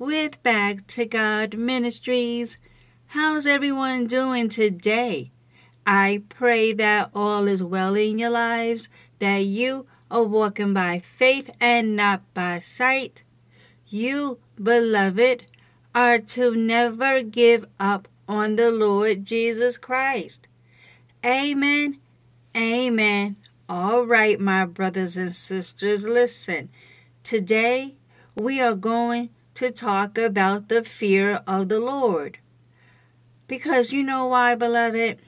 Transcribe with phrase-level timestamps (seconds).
[0.00, 2.56] with Back to God Ministries.
[3.08, 5.30] How's everyone doing today?
[5.86, 11.50] I pray that all is well in your lives, that you are walking by faith
[11.60, 13.24] and not by sight.
[13.88, 15.44] You, beloved,
[15.94, 20.48] are to never give up on the Lord Jesus Christ.
[21.22, 21.98] Amen.
[22.56, 23.36] Amen.
[23.68, 26.70] All right, my brothers and sisters, listen.
[27.22, 27.96] Today
[28.34, 29.28] we are going
[29.60, 32.38] to talk about the fear of the Lord.
[33.46, 35.18] Because you know why, beloved?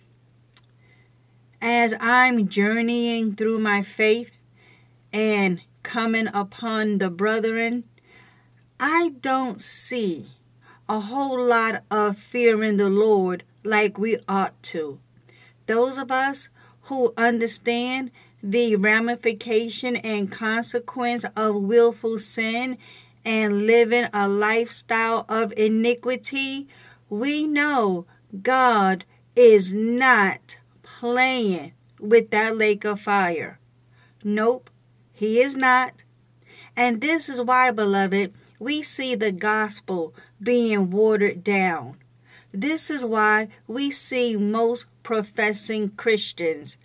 [1.61, 4.31] As I'm journeying through my faith
[5.13, 7.85] and coming upon the brethren,
[8.81, 10.29] I don't see
[10.89, 14.98] a whole lot of fear in the Lord like we ought to.
[15.67, 16.48] Those of us
[16.85, 18.11] who understand
[18.42, 22.79] the ramification and consequence of willful sin
[23.25, 26.67] and living a lifestyle of iniquity,
[27.09, 28.07] we know
[28.43, 29.05] God
[29.37, 33.59] is not playing with that lake of fire.
[34.25, 34.71] Nope,
[35.13, 36.05] He is not.
[36.77, 41.99] And this is why, beloved, we see the gospel being watered down.
[42.53, 46.77] This is why we see most professing Christians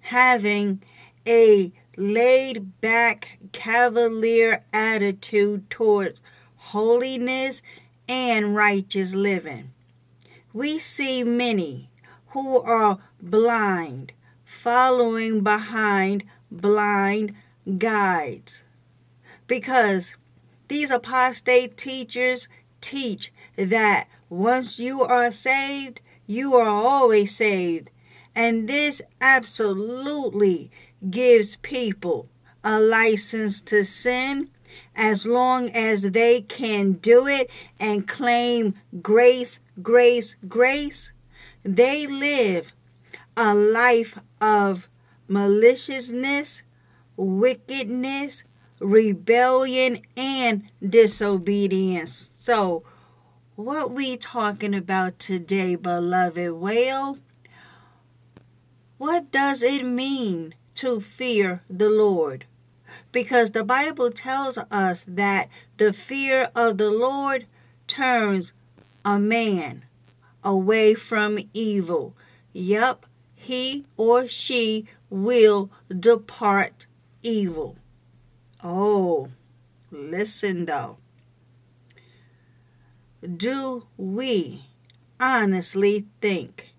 [0.00, 0.82] having
[1.26, 6.20] a laid back, cavalier attitude towards
[6.56, 7.62] holiness
[8.08, 9.72] and righteous living.
[10.52, 11.90] We see many
[12.28, 14.12] who are blind,
[14.44, 17.34] following behind blind
[17.78, 18.62] guides.
[19.46, 20.16] Because
[20.68, 22.48] these apostate teachers
[22.80, 27.90] teach that once you are saved, you are always saved.
[28.34, 30.70] And this absolutely
[31.10, 32.28] gives people
[32.64, 34.50] a license to sin
[34.94, 41.12] as long as they can do it and claim grace, grace, grace.
[41.62, 42.72] They live
[43.36, 44.88] a life of
[45.28, 46.62] maliciousness,
[47.16, 48.44] wickedness,
[48.80, 52.30] rebellion and disobedience.
[52.38, 52.82] So,
[53.54, 56.52] what we talking about today, beloved?
[56.52, 57.18] Well,
[58.98, 62.44] what does it mean to fear the Lord?
[63.12, 67.46] Because the Bible tells us that the fear of the Lord
[67.86, 68.52] turns
[69.04, 69.84] a man
[70.44, 72.14] away from evil.
[72.52, 76.86] Yup, he or she will depart
[77.22, 77.76] evil.
[78.62, 79.28] Oh,
[79.90, 80.98] listen though.
[83.24, 84.64] Do we
[85.18, 86.72] honestly think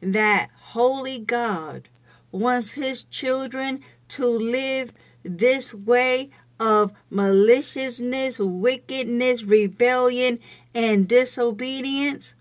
[0.00, 1.88] that Holy God
[2.32, 4.92] wants His children to live
[5.22, 10.38] this way of maliciousness, wickedness, rebellion,
[10.74, 12.34] and disobedience?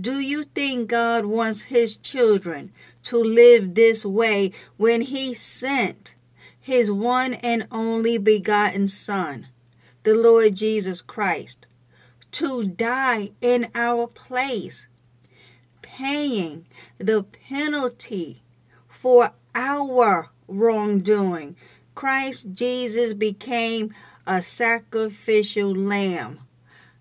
[0.00, 2.72] Do you think God wants His children
[3.02, 6.14] to live this way when He sent
[6.64, 9.48] his one and only begotten Son,
[10.02, 11.66] the Lord Jesus Christ,
[12.30, 14.86] to die in our place,
[15.82, 16.64] paying
[16.96, 18.40] the penalty
[19.04, 21.54] for our wrongdoing.
[21.94, 23.94] Christ Jesus became
[24.26, 26.40] a sacrificial lamb.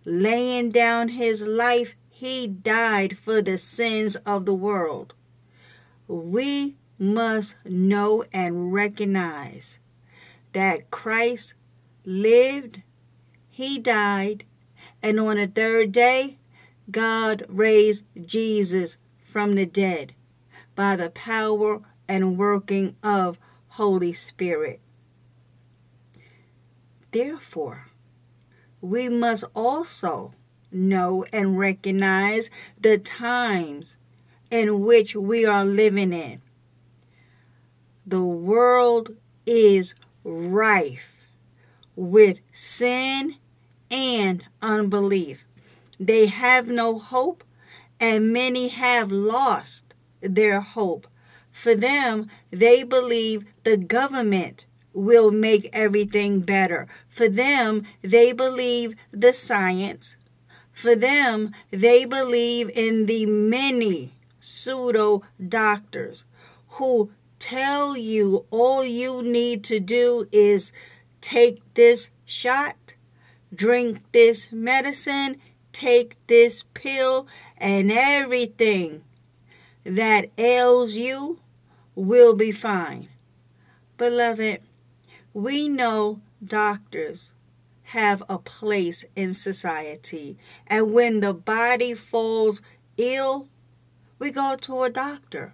[0.04, 5.14] Laying down his life, he died for the sins of the world.
[6.06, 9.80] We must know and recognize
[10.52, 11.54] that Christ
[12.04, 12.82] lived,
[13.48, 14.44] he died,
[15.02, 16.38] and on the third day,
[16.92, 20.14] God raised Jesus from the dead
[20.76, 23.40] by the power and working of
[23.70, 24.80] Holy Spirit.
[27.12, 27.90] Therefore,
[28.82, 30.34] we must also
[30.72, 33.98] know and recognize the times
[34.50, 36.42] in which we are living in.
[38.06, 39.16] The world
[39.46, 41.28] is rife
[41.96, 43.36] with sin
[43.90, 45.46] and unbelief.
[46.00, 47.44] They have no hope,
[48.00, 51.08] and many have lost their hope.
[51.54, 56.88] For them, they believe the government will make everything better.
[57.08, 60.18] For them, they believe the science.
[60.74, 66.26] For them, they believe in the many pseudo doctors
[66.80, 70.74] who tell you all you need to do is
[71.22, 72.96] take this shot,
[73.54, 75.38] drink this medicine,
[75.72, 77.28] take this pill,
[77.58, 79.04] and everything
[79.86, 81.40] that ails you
[81.96, 83.10] will be fine.
[83.98, 84.62] Beloved,
[85.34, 87.32] we know doctors
[87.84, 90.38] have a place in society,
[90.68, 92.62] and when the body falls
[92.98, 93.48] ill,
[94.20, 95.54] we go to a doctor.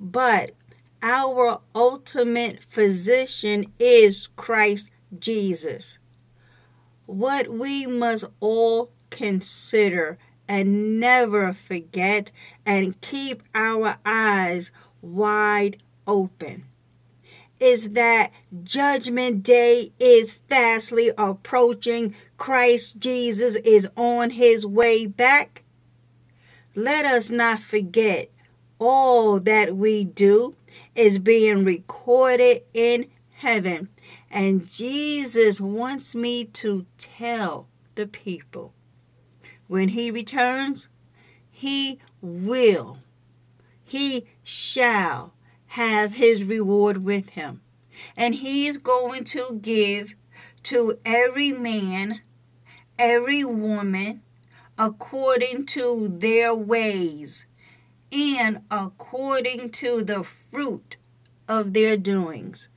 [0.00, 0.52] But
[1.02, 5.98] our ultimate physician is Christ Jesus.
[7.06, 10.18] What we must all consider
[10.48, 12.32] and never forget
[12.64, 14.70] and keep our eyes
[15.02, 16.64] wide open
[17.60, 18.32] is that
[18.64, 22.14] Judgment Day is fastly approaching.
[22.36, 25.62] Christ Jesus is on his way back.
[26.74, 28.30] Let us not forget
[28.80, 30.56] all that we do
[30.96, 33.88] is being recorded in heaven.
[34.28, 38.72] And Jesus wants me to tell the people
[39.68, 40.88] when he returns,
[41.50, 42.98] he will,
[43.92, 45.34] he shall
[45.66, 47.60] have his reward with him.
[48.16, 50.14] And he is going to give
[50.62, 52.22] to every man,
[52.98, 54.22] every woman,
[54.78, 57.44] according to their ways
[58.10, 60.96] and according to the fruit
[61.46, 62.68] of their doings.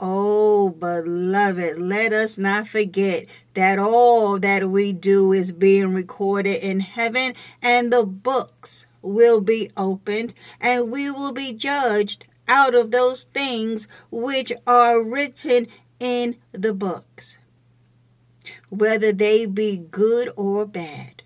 [0.00, 6.80] Oh, beloved, let us not forget that all that we do is being recorded in
[6.80, 13.24] heaven, and the books will be opened, and we will be judged out of those
[13.24, 15.66] things which are written
[15.98, 17.38] in the books,
[18.68, 21.22] whether they be good or bad.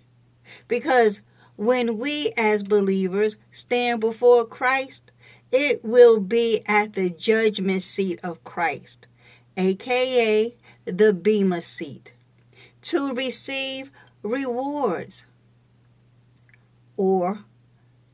[0.67, 1.21] Because
[1.55, 5.11] when we as believers stand before Christ,
[5.51, 9.05] it will be at the judgment seat of Christ,
[9.57, 10.55] aka
[10.85, 12.13] the Bema seat,
[12.83, 13.91] to receive
[14.23, 15.25] rewards,
[16.95, 17.39] or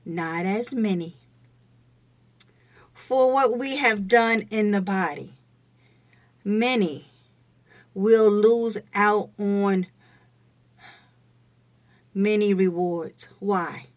[0.08, 1.18] not as many
[2.94, 5.34] for what we have done in the body.
[6.46, 7.08] Many
[7.94, 9.88] will lose out on
[12.14, 13.28] many rewards.
[13.40, 13.88] Why?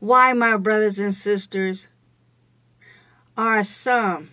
[0.00, 1.86] Why, my brothers and sisters,
[3.36, 4.30] are some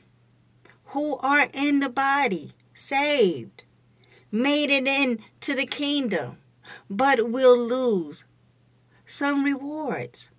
[0.86, 3.64] who are in the body saved,
[4.32, 6.38] made it into the kingdom,
[6.90, 8.26] but will lose
[9.06, 10.31] some rewards?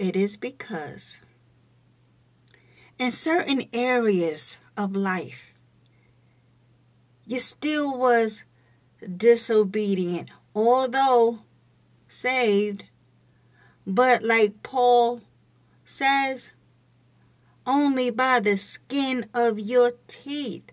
[0.00, 1.20] It is because
[2.98, 5.52] in certain areas of life,
[7.26, 8.44] you still was
[9.14, 11.40] disobedient, although
[12.08, 12.84] saved.
[13.86, 15.20] But like Paul
[15.84, 16.52] says,
[17.66, 20.72] only by the skin of your teeth.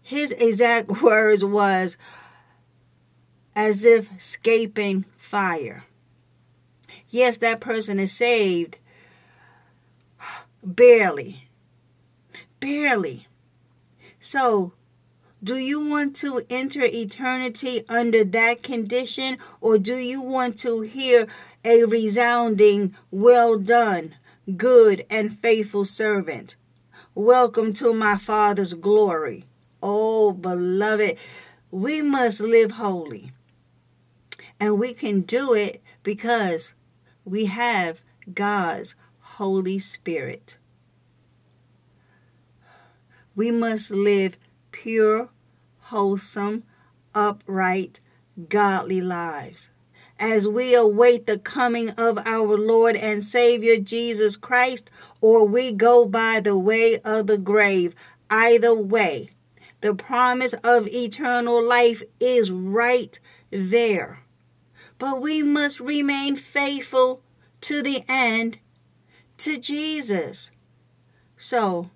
[0.00, 1.98] His exact words was
[3.54, 5.84] as if escaping fire.
[7.10, 8.78] Yes, that person is saved.
[10.62, 11.48] Barely.
[12.60, 13.26] Barely.
[14.18, 14.72] So,
[15.42, 21.28] do you want to enter eternity under that condition, or do you want to hear
[21.64, 24.16] a resounding, well done,
[24.56, 26.56] good and faithful servant?
[27.14, 29.44] Welcome to my Father's glory.
[29.82, 31.16] Oh, beloved,
[31.70, 33.30] we must live holy.
[34.58, 36.74] And we can do it because
[37.26, 38.00] we have
[38.32, 40.56] God's Holy Spirit.
[43.34, 44.38] We must live
[44.70, 45.28] pure,
[45.80, 46.62] wholesome,
[47.14, 48.00] upright,
[48.48, 49.70] godly lives
[50.18, 54.88] as we await the coming of our Lord and Savior Jesus Christ,
[55.20, 57.94] or we go by the way of the grave.
[58.30, 59.30] Either way,
[59.82, 63.18] the promise of eternal life is right
[63.50, 64.25] there.
[64.98, 67.22] But we must remain faithful
[67.62, 68.60] to the end
[69.38, 70.50] to Jesus.
[71.36, 71.90] So,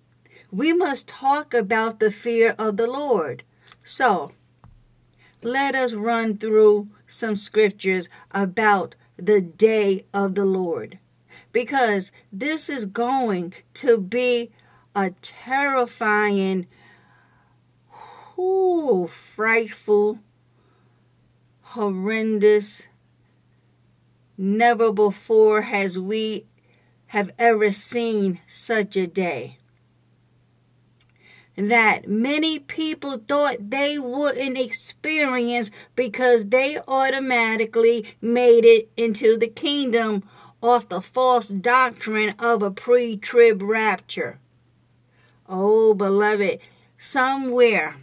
[0.51, 3.43] we must talk about the fear of the Lord.
[3.85, 4.33] So,
[5.43, 10.99] let us run through some scriptures about the day of the Lord
[11.53, 14.51] because this is going to be
[14.95, 16.67] a terrifying,
[18.39, 20.19] ooh, frightful,
[21.63, 22.87] horrendous,
[24.41, 26.47] never before has we
[27.09, 29.59] have ever seen such a day
[31.57, 40.23] that many people thought they wouldn't experience because they automatically made it into the kingdom
[40.63, 44.39] off the false doctrine of a pre trib rapture.
[45.47, 46.61] Oh, beloved,
[46.97, 47.97] somewhere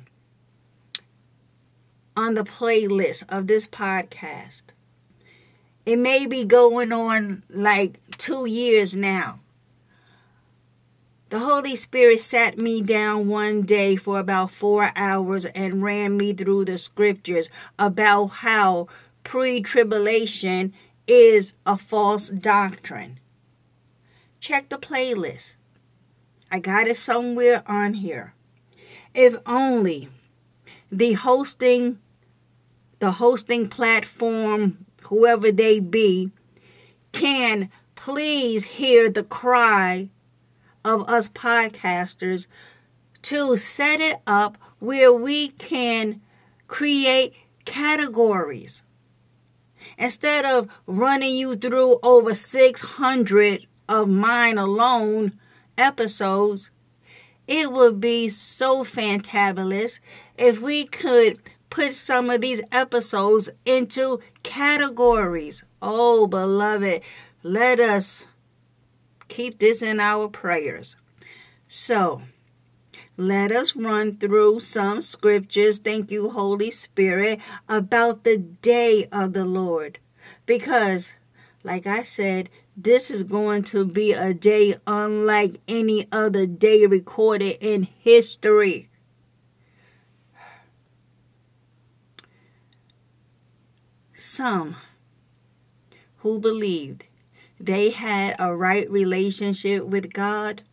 [2.16, 4.64] on the playlist of this podcast,
[5.88, 9.40] it may be going on like two years now
[11.30, 16.32] the Holy Spirit sat me down one day for about four hours and ran me
[16.32, 18.88] through the scriptures about how
[19.26, 20.74] pre tribulation
[21.06, 23.20] is a false doctrine.
[24.40, 25.56] Check the playlist.
[26.50, 28.34] I got it somewhere on here.
[29.14, 30.08] If only
[30.90, 32.00] the hosting
[33.00, 36.32] the hosting platform whoever they be
[37.12, 40.10] can please hear the cry
[40.86, 42.48] of us podcasters
[43.24, 46.22] to set it up where we can
[46.68, 47.34] create
[47.66, 48.84] categories.
[49.98, 55.38] Instead of running you through over 600 of mine alone
[55.78, 56.70] episodes,
[57.48, 60.00] it would be so fantabulous
[60.38, 65.64] if we could put some of these episodes into categories.
[65.82, 67.02] Oh, beloved,
[67.44, 68.26] let us
[69.28, 70.96] keep this in our prayers.
[71.68, 72.22] So,
[73.18, 79.44] let us run through some scriptures, thank you, Holy Spirit, about the day of the
[79.44, 80.00] Lord.
[80.46, 81.14] Because,
[81.64, 87.58] like I said, this is going to be a day unlike any other day recorded
[87.60, 88.88] in history.
[94.20, 94.78] Some
[96.18, 97.06] who believed
[97.60, 100.64] they had a right relationship with God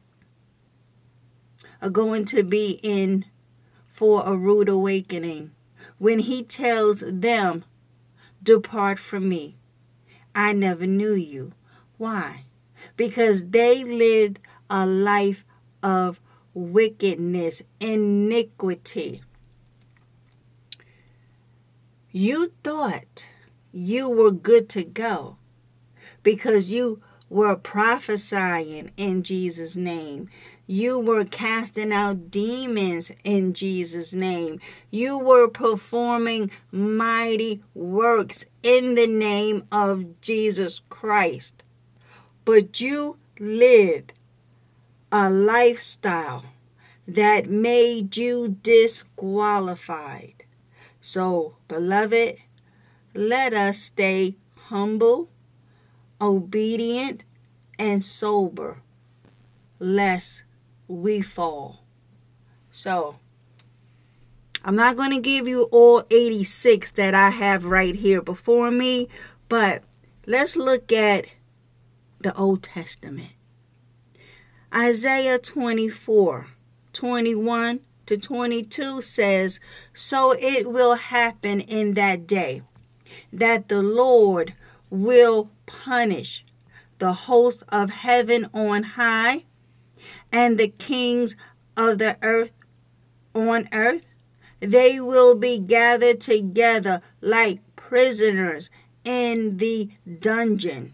[1.83, 3.27] are going to be in
[3.87, 5.51] for a rude awakening
[5.99, 7.67] when He tells them,
[8.43, 9.57] Depart from me.
[10.35, 11.53] I never knew you.
[11.99, 12.47] Why?
[12.97, 14.39] Because they lived
[14.71, 15.45] a life
[15.83, 16.19] of
[16.55, 19.21] wickedness, iniquity.
[22.11, 23.29] You thought
[23.75, 25.37] you were good to go
[26.23, 30.29] because you were prophesying in Jesus' name.
[30.69, 34.61] You were casting out demons in Jesus' name.
[34.93, 41.65] You were performing mighty works in the name of Jesus Christ.
[42.45, 44.13] But you lived
[45.11, 46.45] a lifestyle
[47.09, 50.45] that made you disqualified.
[51.01, 52.39] So, beloved,
[53.15, 54.37] let us stay
[54.69, 55.31] humble
[56.21, 57.25] obedient,
[57.79, 58.83] and sober,
[59.79, 60.45] lest
[60.89, 61.85] we fall.
[62.71, 63.19] So,
[64.65, 69.09] I'm not going to give you all 86 that I have right here before me,
[69.49, 69.83] but
[70.27, 71.35] let's look at
[72.21, 73.33] the Old Testament.
[74.75, 76.47] Isaiah 24
[76.93, 79.61] 21 to 22 says,
[79.93, 82.63] So it will happen in that day
[83.33, 84.55] that the Lord
[84.91, 86.45] will punish
[86.99, 89.45] the host of heaven on high
[90.33, 91.37] and the kings
[91.77, 92.53] of the earth
[93.35, 94.05] on earth.
[94.61, 98.71] They will be gathered together like prisoners
[99.05, 99.91] in the
[100.21, 100.93] dungeon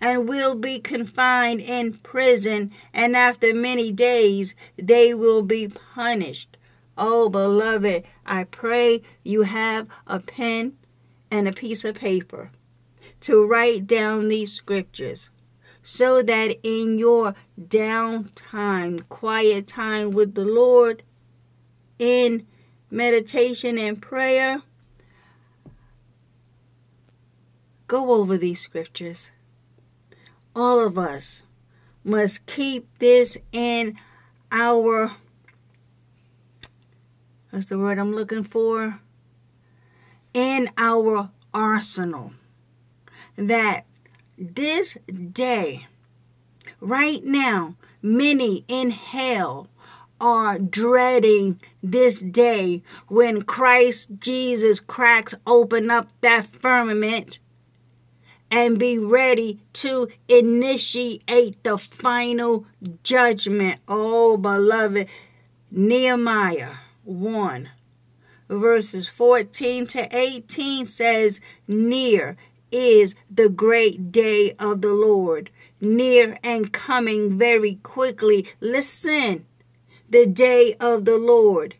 [0.00, 6.56] and will be confined in prison, and after many days they will be punished.
[6.98, 10.76] Oh, beloved, I pray you have a pen
[11.32, 12.50] and a piece of paper
[13.20, 15.30] to write down these scriptures
[15.82, 21.02] so that in your downtime, quiet time with the Lord,
[21.98, 22.46] in
[22.90, 24.60] meditation and prayer,
[27.86, 29.30] go over these scriptures.
[30.54, 31.42] All of us
[32.04, 33.96] must keep this in
[34.52, 35.12] our,
[37.50, 39.00] what's the word I'm looking for?
[40.34, 42.32] In our arsenal
[43.36, 43.84] that
[44.38, 44.96] this
[45.32, 45.86] day,
[46.80, 49.68] right now, many in hell
[50.20, 57.38] are dreading this day when Christ Jesus cracks open up that firmament
[58.50, 62.66] and be ready to initiate the final
[63.02, 63.80] judgment.
[63.88, 65.08] Oh, beloved,
[65.70, 66.74] Nehemiah
[67.04, 67.70] 1
[68.58, 72.36] verses 14 to 18 says, Near
[72.70, 78.46] is the great day of the Lord, near and coming very quickly.
[78.60, 79.46] Listen,
[80.08, 81.76] the day of the Lord.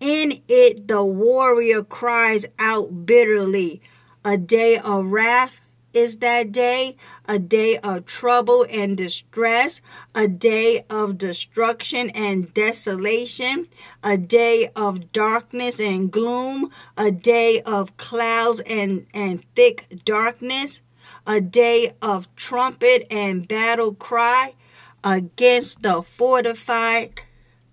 [0.00, 3.80] In it the warrior cries out bitterly,
[4.24, 5.60] a day of wrath
[5.98, 9.80] is that day, a day of trouble and distress,
[10.14, 13.66] a day of destruction and desolation,
[14.02, 20.82] a day of darkness and gloom, a day of clouds and, and thick darkness,
[21.26, 24.54] a day of trumpet and battle cry
[25.02, 27.22] against the fortified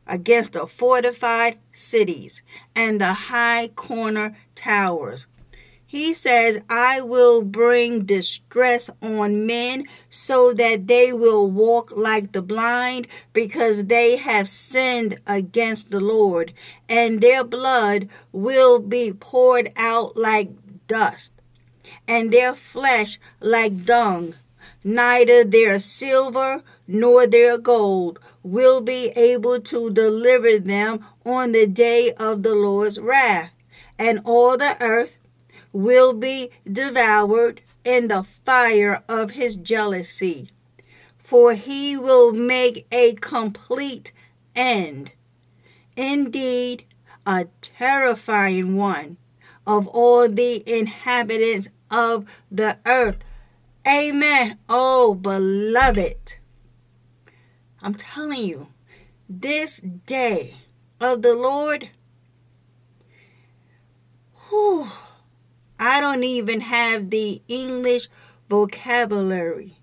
[0.08, 2.44] against the fortified cities
[2.76, 5.26] and the high corner towers
[5.96, 12.42] he says, I will bring distress on men so that they will walk like the
[12.42, 16.52] blind because they have sinned against the Lord,
[16.90, 20.50] and their blood will be poured out like
[20.88, 21.34] dust,
[22.06, 24.34] and their flesh like dung.
[24.84, 32.12] Neither their silver nor their gold will be able to deliver them on the day
[32.20, 33.54] of the Lord's wrath.
[33.98, 35.15] And all the earth
[35.76, 40.50] will be devoured in the fire of his jealousy,
[41.18, 44.14] for he will make a complete
[44.56, 45.12] end.
[45.98, 46.86] Indeed,
[47.26, 49.18] a terrifying one
[49.68, 53.18] of all the inhabitants of the earth.
[53.88, 54.58] Amen.
[54.70, 56.36] Oh, beloved.
[57.82, 58.68] I'm telling you,
[59.28, 60.56] this day
[61.00, 61.90] of the Lord,
[64.50, 64.90] whew,
[65.80, 68.08] I don't even have the English
[68.50, 69.74] vocabulary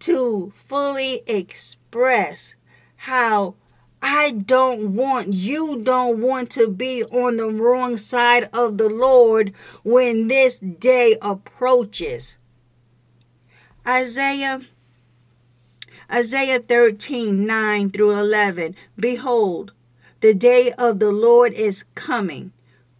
[0.00, 2.54] to fully express
[2.96, 3.54] how
[4.02, 9.54] I don't want, you don't want to be on the wrong side of the Lord
[9.82, 12.36] when this day approaches.
[13.86, 14.60] Isaiah
[16.12, 18.76] Isaiah 13, 9 through 11.
[18.98, 19.72] Behold,
[20.20, 22.52] the day of the Lord is coming,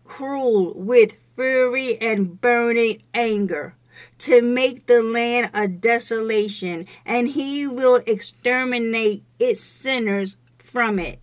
[0.05, 3.75] cruel with fury and burning anger
[4.19, 11.21] to make the land a desolation, and he will exterminate its sinners from it.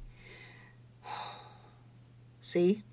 [2.42, 2.84] See?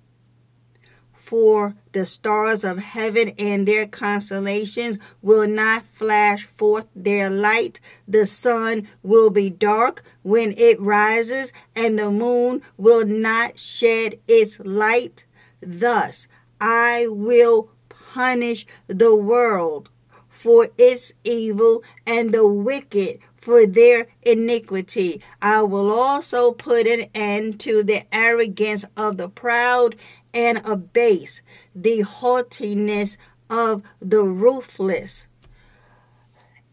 [1.13, 7.79] For the stars of heaven and their constellations will not flash forth their light.
[8.07, 14.59] The sun will be dark when it rises, and the moon will not shed its
[14.61, 15.25] light.
[15.61, 16.27] Thus,
[16.59, 19.89] I will punish the world
[20.27, 25.21] for its evil and the wicked for their iniquity.
[25.41, 29.95] I will also put an end to the arrogance of the proud
[30.33, 31.41] and abase
[31.75, 33.17] the haughtiness
[33.49, 35.25] of the ruthless.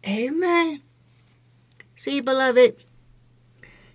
[0.06, 0.82] Amen.
[1.96, 2.76] See, beloved,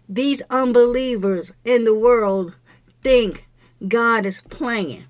[0.10, 2.56] these unbelievers in the world
[3.04, 3.48] think
[3.88, 5.06] God is playing.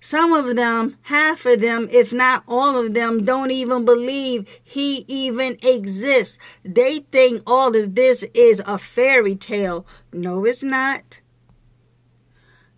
[0.00, 5.04] Some of them, half of them, if not all of them, don't even believe he
[5.08, 6.38] even exists.
[6.64, 9.86] They think all of this is a fairy tale.
[10.12, 11.20] No, it's not.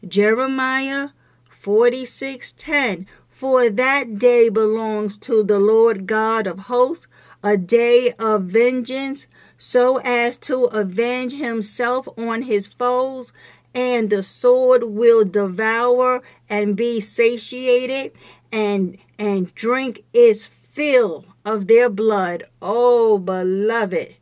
[0.07, 1.11] Jeremiah
[1.51, 7.07] 46:10 For that day belongs to the Lord God of hosts,
[7.43, 9.27] a day of vengeance,
[9.59, 13.33] so as to avenge himself on his foes
[13.75, 18.13] and the sword will devour and be satiated
[18.51, 24.17] and and drink its fill of their blood oh beloved.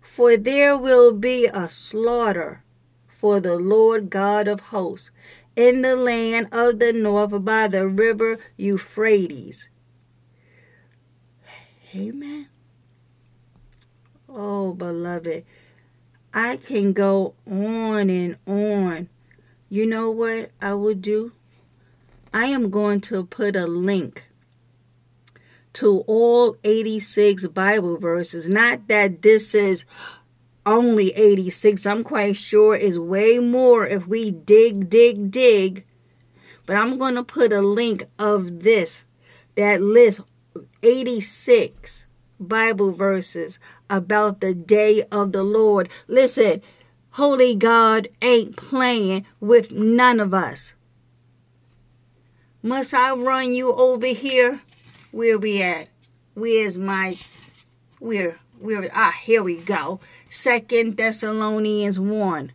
[0.00, 2.64] For there will be a slaughter
[3.06, 5.10] for the lord god of hosts
[5.56, 9.68] in the land of the north by the river euphrates.
[11.94, 12.48] Amen.
[14.28, 15.44] Oh beloved
[16.32, 19.08] I can go on and on.
[19.68, 21.32] You know what I will do?
[22.32, 24.26] I am going to put a link
[25.74, 28.48] to all 86 Bible verses.
[28.48, 29.84] Not that this is
[30.66, 31.86] only 86.
[31.86, 35.86] I'm quite sure is way more if we dig, dig, dig
[36.70, 39.02] but I'm going to put a link of this
[39.56, 40.22] that lists
[40.84, 42.06] 86
[42.38, 43.58] Bible verses
[43.90, 45.90] about the day of the Lord.
[46.08, 46.62] Listen,
[47.14, 50.74] Holy God ain't playing with none of us.
[52.62, 54.60] Must I run you over here?
[55.10, 55.88] Where we at?
[56.34, 57.18] Where's my
[57.98, 59.98] where where ah here we go.
[60.28, 62.52] Second Thessalonians 1.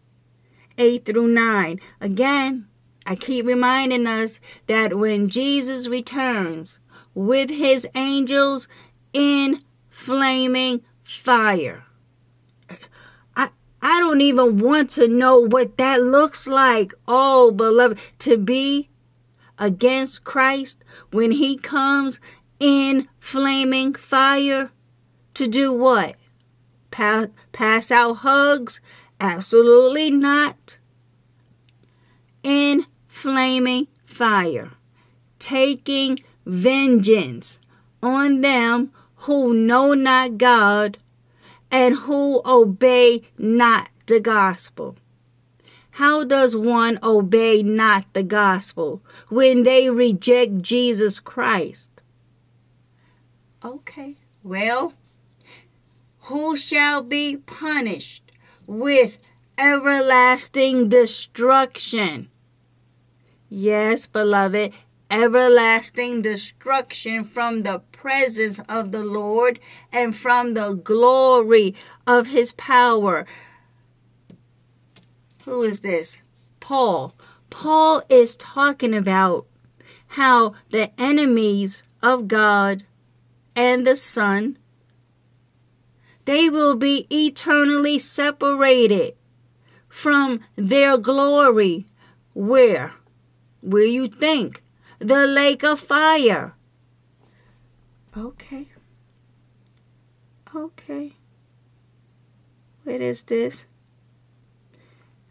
[0.78, 1.80] 8 through 9.
[2.02, 2.68] Again,
[3.06, 6.80] I keep reminding us that when Jesus returns
[7.14, 8.68] with his angels
[9.14, 11.86] in flaming fire.
[13.38, 13.50] I
[13.82, 16.94] I don't even want to know what that looks like.
[17.08, 18.90] Oh, beloved, to be
[19.58, 22.20] against Christ when he comes
[22.60, 24.72] in flaming fire
[25.36, 26.16] to do what?
[26.90, 28.82] Pass, pass out hugs?
[29.20, 30.80] Absolutely not.
[32.44, 34.72] In flaming fire,
[35.40, 37.60] taking vengeance
[38.02, 38.92] on them
[39.26, 41.00] who know not God
[41.72, 44.98] and who obey not the gospel.
[45.92, 51.90] How does one obey not the gospel when they reject Jesus Christ?
[53.64, 54.94] Okay, well,
[56.26, 58.32] who shall be punished
[58.68, 59.18] with
[59.58, 62.30] everlasting destruction?
[63.50, 64.72] Yes, beloved,
[65.10, 69.60] everlasting destruction from the presence of the Lord
[69.92, 71.74] and from the glory
[72.06, 73.26] of his power.
[75.46, 76.22] Who is this?
[76.60, 77.16] Paul.
[77.50, 79.48] Paul is talking about
[80.10, 82.84] how the enemies of God
[83.56, 84.60] and the Son
[86.26, 89.16] they will be eternally separated
[89.90, 91.88] from their glory.
[92.36, 92.94] Where?
[93.62, 94.62] Where you think?
[95.00, 96.55] The lake of fire.
[98.18, 98.68] Okay.
[100.56, 101.14] Okay.
[102.84, 103.66] What is this?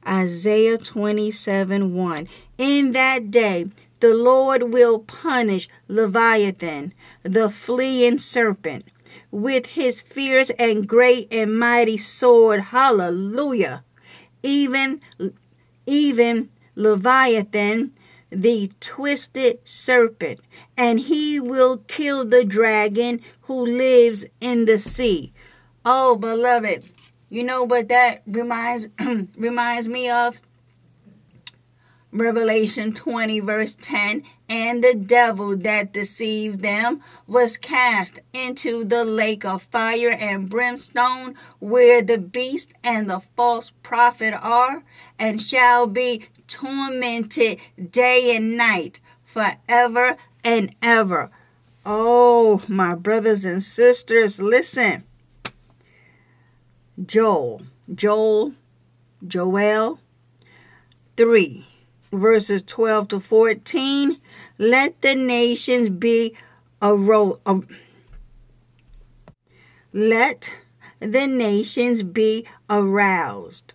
[0.06, 2.28] Isaiah 27 1.
[2.58, 3.68] In that day,
[4.00, 6.92] the Lord will punish Leviathan,
[7.22, 8.84] the fleeing serpent,
[9.30, 12.64] with his fierce and great and mighty sword.
[12.64, 13.82] Hallelujah.
[14.42, 15.00] Even,
[15.86, 17.94] even Leviathan,
[18.34, 20.40] the twisted serpent,
[20.76, 25.32] and he will kill the dragon who lives in the sea.
[25.84, 26.84] Oh, beloved,
[27.28, 28.86] you know what that reminds
[29.36, 30.40] reminds me of?
[32.14, 39.44] Revelation 20 verse 10 and the devil that deceived them was cast into the lake
[39.44, 44.84] of fire and brimstone where the beast and the false prophet are
[45.18, 47.58] and shall be tormented
[47.90, 51.30] day and night forever and ever.
[51.84, 55.04] Oh, my brothers and sisters, listen.
[57.04, 58.54] Joel, Joel,
[59.26, 59.98] Joel
[61.16, 61.66] 3,
[62.12, 64.20] verses 12 to 14.
[64.56, 66.36] Let the nations be
[66.80, 67.38] arose.
[69.92, 70.54] Let
[71.00, 73.73] the nations be aroused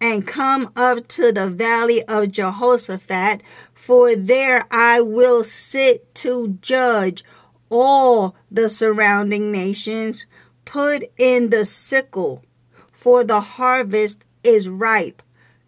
[0.00, 3.42] and come up to the valley of Jehoshaphat,
[3.74, 7.24] for there I will sit to judge
[7.70, 10.26] all the surrounding nations.
[10.64, 12.44] Put in the sickle
[12.98, 15.22] for the harvest is ripe.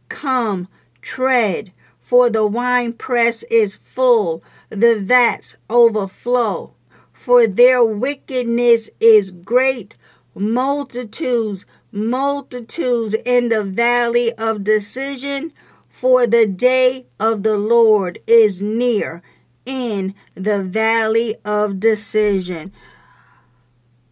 [0.08, 0.66] Come,
[1.00, 6.74] tread, for the winepress is full, the vats overflow.
[7.12, 9.96] For their wickedness is great,
[10.34, 15.52] multitudes, multitudes in the valley of decision.
[15.88, 19.22] For the day of the Lord is near
[19.66, 22.72] in the valley of decision.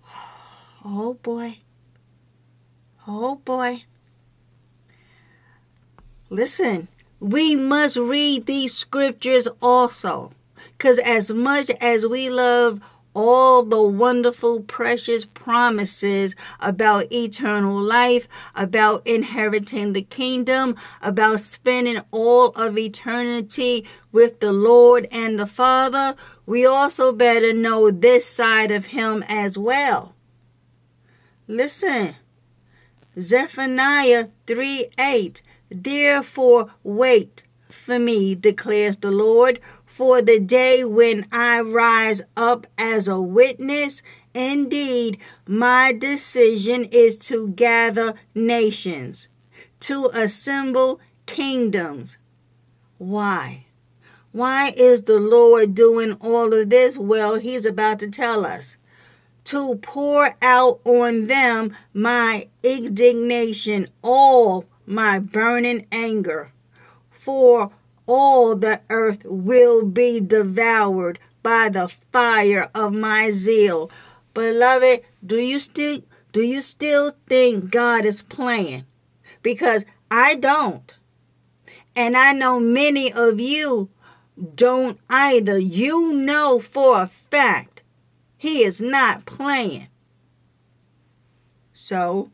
[0.84, 1.58] Oh boy.
[3.06, 3.82] Oh boy.
[6.30, 6.88] Listen,
[7.20, 10.30] we must read these scriptures also.
[10.76, 12.80] Because as much as we love
[13.14, 22.50] all the wonderful, precious promises about eternal life, about inheriting the kingdom, about spending all
[22.50, 26.14] of eternity with the Lord and the Father,
[26.46, 30.14] we also better know this side of Him as well.
[31.46, 32.14] Listen,
[33.18, 35.42] Zephaniah 3 8.
[35.70, 39.60] Therefore, wait for me, declares the Lord,
[39.98, 44.00] for the day when I rise up as a witness.
[44.32, 49.26] Indeed, my decision is to gather nations,
[49.80, 52.16] to assemble kingdoms.
[52.98, 53.66] Why?
[54.30, 56.96] Why is the Lord doing all of this?
[56.96, 58.76] Well, He's about to tell us
[59.46, 66.52] to pour out on them my indignation, all my burning anger.
[67.10, 67.72] For
[68.08, 73.90] all the earth will be devoured by the fire of my zeal.
[74.34, 76.00] Beloved, do you still
[76.32, 78.84] do you still think God is playing?
[79.42, 80.94] Because I don't.
[81.94, 83.90] And I know many of you
[84.54, 85.58] don't either.
[85.58, 87.82] You know for a fact
[88.36, 89.88] he is not playing.
[91.72, 92.30] So,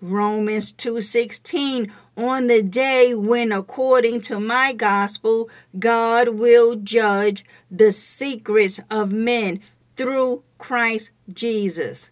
[0.00, 8.80] Romans 2:16 on the day when according to my gospel God will judge the secrets
[8.90, 9.60] of men
[9.96, 12.10] through Christ Jesus.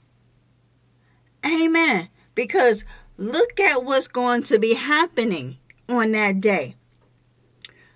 [1.45, 2.09] Amen.
[2.35, 2.85] Because
[3.17, 6.77] look at what's going to be happening on that day.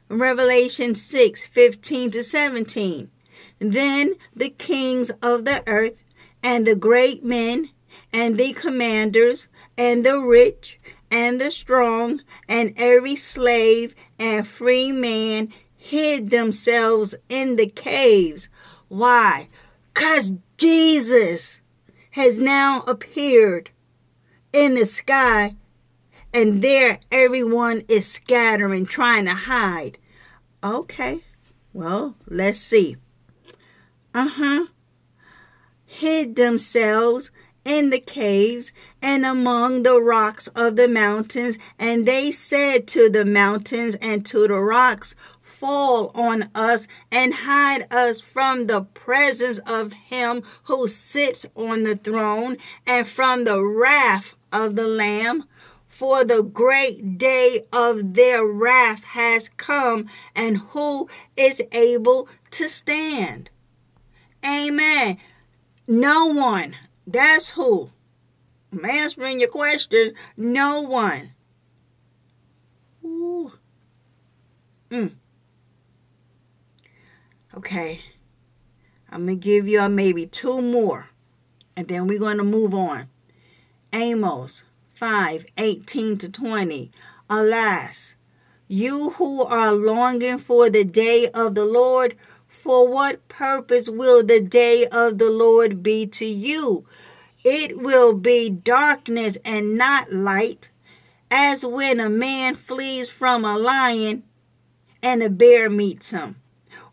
[0.08, 3.10] Revelation 6 15 to 17.
[3.60, 6.02] Then the kings of the earth,
[6.42, 7.68] and the great men,
[8.12, 9.46] and the commanders,
[9.76, 10.79] and the rich,
[11.10, 18.48] and the strong, and every slave and free man hid themselves in the caves.
[18.88, 19.48] Why?
[19.92, 21.60] Because Jesus
[22.12, 23.70] has now appeared
[24.52, 25.56] in the sky,
[26.34, 29.98] and there everyone is scattering, trying to hide.
[30.62, 31.20] Okay,
[31.72, 32.96] well, let's see.
[34.12, 34.66] Uh huh.
[35.86, 37.30] Hid themselves
[37.64, 43.24] in the caves and among the rocks of the mountains, and they said to the
[43.24, 49.92] mountains and to the rocks, Fall on us and hide us from the presence of
[49.92, 55.44] him who sits on the throne and from the wrath of the Lamb.
[55.86, 63.50] For the great day of their wrath has come, and who is able to stand?
[64.42, 65.18] Amen.
[65.86, 66.74] No one.
[67.06, 67.90] That's who.
[68.72, 70.14] I'm answering your question.
[70.36, 71.32] No one.
[73.04, 73.52] Ooh.
[74.90, 75.12] Mm.
[77.56, 78.00] Okay.
[79.10, 81.10] I'm going to give you maybe two more.
[81.76, 83.08] And then we're going to move on.
[83.92, 84.62] Amos
[84.94, 86.92] 5 18 to 20.
[87.28, 88.14] Alas,
[88.68, 94.40] you who are longing for the day of the Lord, for what purpose will the
[94.40, 96.86] day of the Lord be to you?
[97.44, 100.70] It will be darkness and not light,
[101.30, 104.24] as when a man flees from a lion
[105.02, 106.36] and a bear meets him,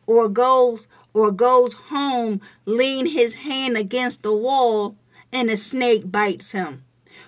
[0.06, 4.96] or goes or goes home, lean his hand against the wall,
[5.34, 6.84] and a snake bites him.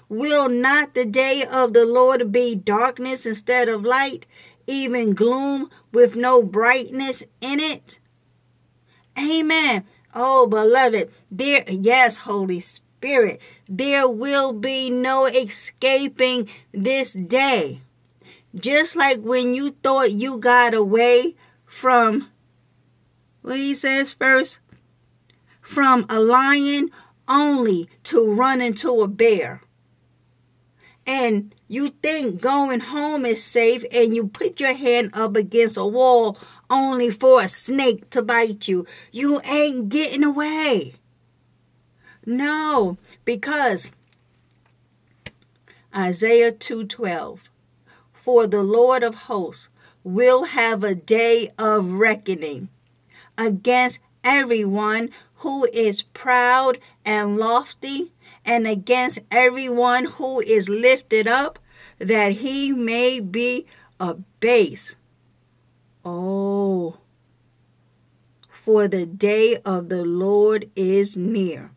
[0.07, 4.25] Will not the day of the Lord be darkness instead of light,
[4.67, 7.99] even gloom with no brightness in it?
[9.17, 9.85] Amen.
[10.13, 17.79] Oh, beloved, there, yes, Holy Spirit, there will be no escaping this day.
[18.55, 21.35] Just like when you thought you got away
[21.65, 22.29] from,
[23.41, 24.59] what he says first,
[25.61, 26.89] from a lion
[27.27, 29.61] only to run into a bear.
[31.05, 35.85] And you think going home is safe and you put your hand up against a
[35.85, 36.37] wall
[36.69, 38.85] only for a snake to bite you.
[39.11, 40.95] You ain't getting away.
[42.29, 43.91] No, because
[45.95, 47.49] Isaiah 2:12
[48.13, 49.67] For the Lord of hosts
[50.03, 52.69] will have a day of reckoning
[53.35, 58.13] against everyone who is proud and lofty
[58.45, 61.57] and against everyone who is lifted up
[61.97, 63.65] that he may be
[63.99, 64.93] abased.
[66.05, 66.99] Oh,
[68.51, 71.71] for the day of the Lord is near,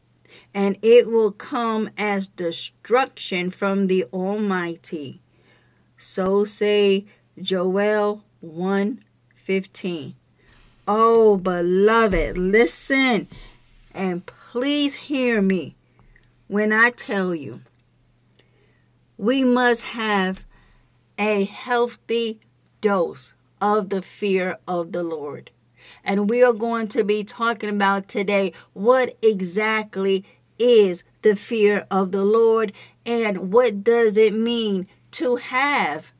[0.54, 5.20] and it will come as destruction from the Almighty.
[5.96, 7.06] So say
[7.40, 10.14] Joel 1:15.
[10.86, 13.28] Oh, beloved, listen
[13.94, 15.76] and please hear me
[16.48, 17.60] when I tell you
[19.16, 20.44] we must have
[21.18, 22.40] a healthy
[22.80, 25.50] dose of the fear of the Lord.
[26.04, 30.24] And we are going to be talking about today what exactly
[30.58, 32.72] is the fear of the Lord
[33.06, 36.12] and what does it mean to have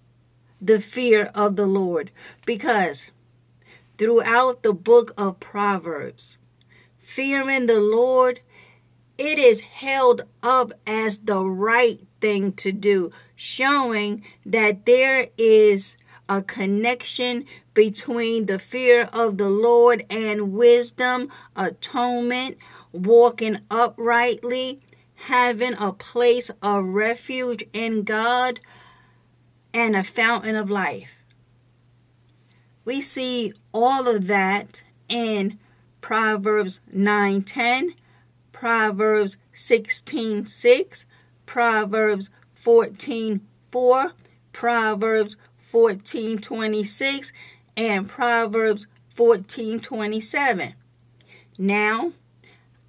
[0.60, 2.10] the fear of the Lord.
[2.46, 3.10] Because
[3.98, 6.38] throughout the book of Proverbs,
[6.98, 8.40] fearing the Lord,
[9.18, 15.96] it is held up as the right thing to do, showing that there is
[16.28, 22.58] a connection between the fear of the Lord and wisdom, atonement,
[22.92, 24.80] walking uprightly,
[25.14, 28.60] having a place of refuge in God,
[29.72, 31.10] and a fountain of life.
[32.84, 35.58] We see all of that in
[36.00, 37.94] Proverbs 9:10,
[38.50, 41.06] Proverbs 16:6,
[41.46, 44.12] Proverbs 14:4,
[44.52, 47.32] Proverbs 14:26,
[47.76, 50.74] and Proverbs 14:27.
[51.58, 52.12] Now,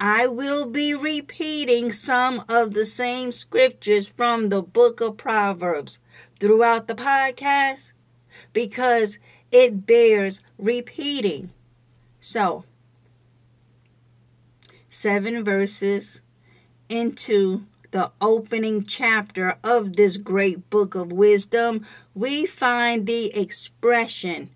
[0.00, 5.98] I will be repeating some of the same scriptures from the book of Proverbs
[6.40, 7.92] throughout the podcast
[8.52, 9.18] because
[9.52, 11.50] it bears repeating.
[12.20, 12.64] So,
[14.90, 16.20] seven verses
[16.88, 24.50] into the opening chapter of this great book of wisdom, we find the expression,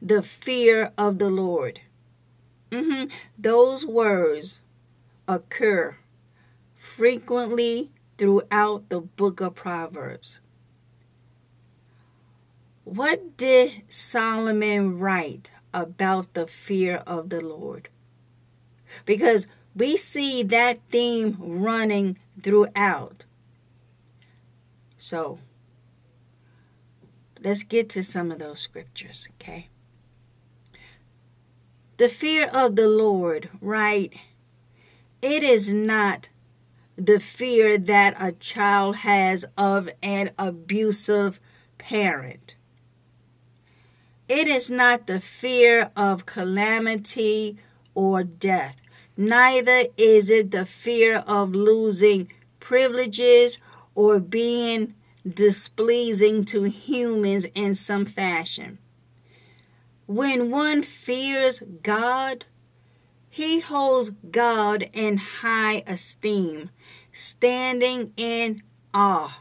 [0.00, 1.80] the fear of the Lord.
[2.70, 3.10] Mm-hmm.
[3.38, 4.60] Those words
[5.28, 5.96] occur
[6.74, 10.38] frequently throughout the book of Proverbs.
[12.84, 17.88] What did Solomon write about the fear of the Lord?
[19.06, 23.24] Because we see that theme running throughout.
[24.98, 25.38] So,
[27.42, 29.68] let's get to some of those scriptures, okay?
[31.96, 34.12] The fear of the Lord, right?
[35.22, 36.28] It is not
[36.96, 41.38] the fear that a child has of an abusive
[41.78, 42.56] parent.
[44.28, 47.58] It is not the fear of calamity
[47.94, 48.80] or death.
[49.16, 53.58] Neither is it the fear of losing privileges
[53.94, 54.94] or being
[55.28, 58.78] displeasing to humans in some fashion.
[60.06, 62.44] When one fears God,
[63.30, 66.70] he holds God in high esteem,
[67.10, 68.62] standing in
[68.92, 69.40] awe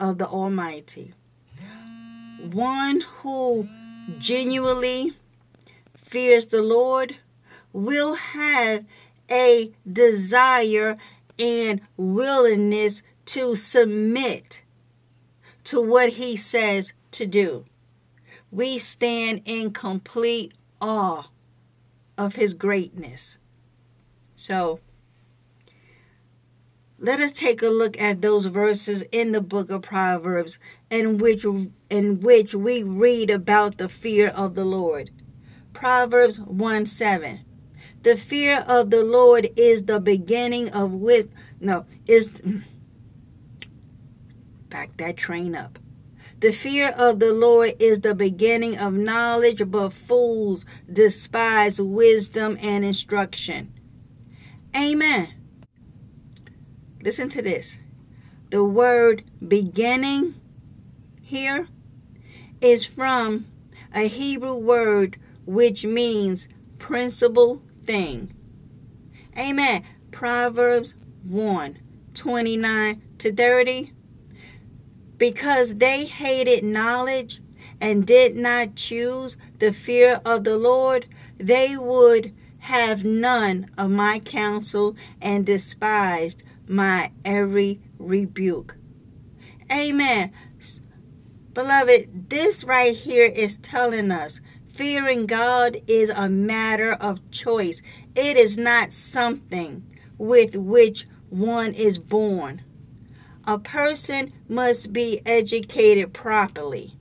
[0.00, 1.14] of the Almighty.
[2.40, 3.68] One who
[4.18, 5.12] genuinely
[5.96, 7.18] fears the Lord
[7.72, 8.84] will have
[9.30, 10.96] a desire
[11.38, 14.62] and willingness to submit
[15.64, 17.64] to what he says to do.
[18.50, 21.30] We stand in complete awe
[22.18, 23.38] of his greatness.
[24.34, 24.80] So,
[26.98, 30.58] let us take a look at those verses in the book of Proverbs
[30.90, 31.46] in which
[31.88, 35.10] in which we read about the fear of the Lord.
[35.72, 37.40] Proverbs 1 7.
[38.02, 42.30] The fear of the Lord is the beginning of with no is
[44.68, 45.78] back that train up.
[46.40, 52.82] The fear of the Lord is the beginning of knowledge, but fools despise wisdom and
[52.82, 53.74] instruction.
[54.74, 55.28] Amen.
[57.02, 57.78] Listen to this.
[58.48, 60.34] The word beginning
[61.20, 61.68] here
[62.62, 63.46] is from
[63.94, 66.48] a Hebrew word which means
[66.78, 68.32] principal thing.
[69.36, 69.84] Amen.
[70.10, 71.78] Proverbs 1
[72.14, 73.92] 29 to 30.
[75.20, 77.40] Because they hated knowledge
[77.80, 81.06] and did not choose the fear of the Lord,
[81.38, 88.76] they would have none of my counsel and despised my every rebuke.
[89.70, 90.32] Amen.
[91.52, 94.40] Beloved, this right here is telling us
[94.80, 97.82] Fearing God is a matter of choice.
[98.14, 99.84] It is not something
[100.16, 102.62] with which one is born.
[103.50, 106.94] A person must be educated properly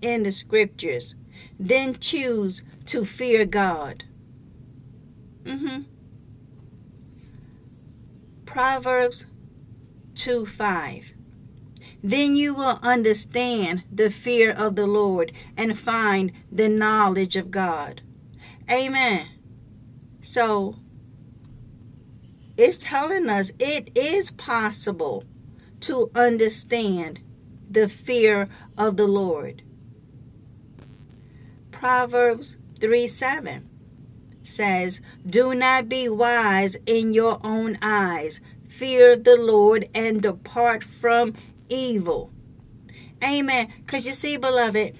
[0.00, 1.14] in the scriptures,
[1.56, 4.02] then choose to fear God.
[5.44, 5.82] Mm-hmm.
[8.44, 9.26] Proverbs
[10.16, 11.12] 2 5.
[12.02, 18.02] Then you will understand the fear of the Lord and find the knowledge of God.
[18.68, 19.28] Amen.
[20.22, 20.74] So,
[22.56, 25.22] it's telling us it is possible
[25.84, 27.20] to understand
[27.70, 29.62] the fear of the Lord.
[31.70, 33.68] Proverbs 3 7
[34.42, 38.40] says, Do not be wise in your own eyes.
[38.66, 41.34] Fear the Lord and depart from
[41.68, 42.30] evil.
[43.22, 43.72] Amen.
[43.78, 44.96] Because you see, beloved,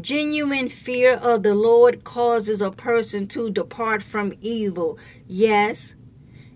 [0.00, 4.98] genuine fear of the Lord causes a person to depart from evil.
[5.26, 5.94] Yes,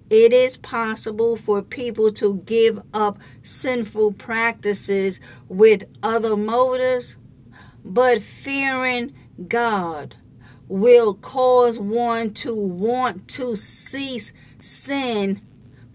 [0.08, 7.16] it is possible for people to give up sinful practices with other motives,
[7.84, 9.12] but fearing
[9.48, 10.14] God
[10.68, 15.40] will cause one to want to cease sin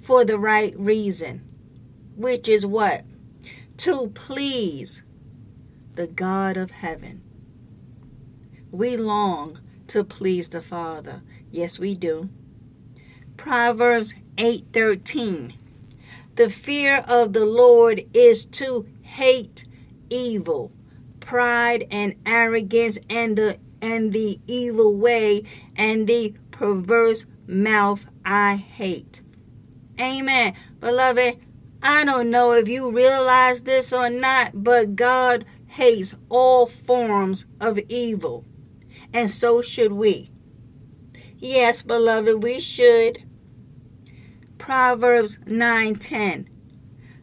[0.01, 1.41] for the right reason,
[2.15, 3.05] which is what?
[3.77, 5.03] To please
[5.95, 7.21] the God of heaven.
[8.71, 11.21] We long to please the Father.
[11.51, 12.29] Yes, we do.
[13.41, 15.55] Proverbs 8:13.
[16.35, 19.65] The fear of the Lord is to hate
[20.11, 20.71] evil,
[21.19, 25.41] pride and arrogance and the and the evil way
[25.75, 29.23] and the perverse mouth I hate.
[29.99, 30.53] Amen.
[30.79, 31.39] Beloved,
[31.81, 37.79] I don't know if you realize this or not, but God hates all forms of
[37.89, 38.45] evil.
[39.11, 40.29] And so should we.
[41.39, 43.23] Yes, beloved, we should.
[44.61, 46.47] Proverbs 9:10.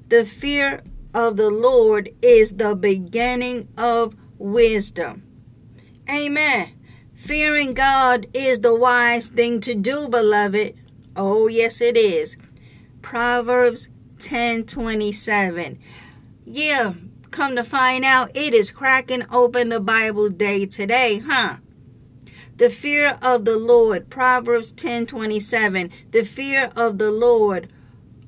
[0.09, 0.83] The fear
[1.15, 5.23] of the Lord is the beginning of wisdom.
[6.11, 6.71] Amen.
[7.15, 10.75] Fearing God is the wise thing to do, beloved.
[11.15, 12.37] Oh, yes, it is.
[13.03, 15.79] Proverbs 10:27.
[16.45, 16.95] Yeah,
[17.31, 21.59] come to find out, it is cracking open the Bible day today, huh?
[22.59, 25.91] The fear of the Lord, Proverbs 10:27.
[26.11, 27.69] The fear of the Lord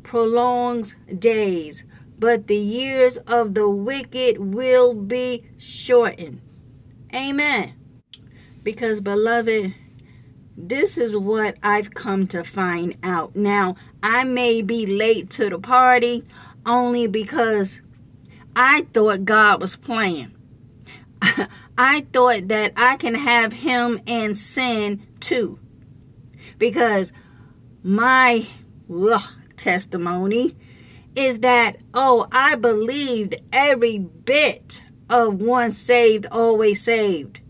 [0.05, 1.83] prolongs days,
[2.16, 6.43] but the years of the wicked will be shortened.
[7.12, 7.72] Amen.
[8.62, 9.74] Because beloved,
[10.57, 13.35] this is what I've come to find out.
[13.35, 16.22] Now, I may be late to the party
[16.64, 17.81] only because
[18.55, 20.37] I thought God was playing.
[21.83, 25.59] I thought that I can have him and sin too.
[26.59, 27.11] Because
[27.83, 28.47] my
[28.95, 29.22] ugh,
[29.57, 30.55] testimony
[31.16, 37.41] is that, oh, I believed every bit of once saved, always saved.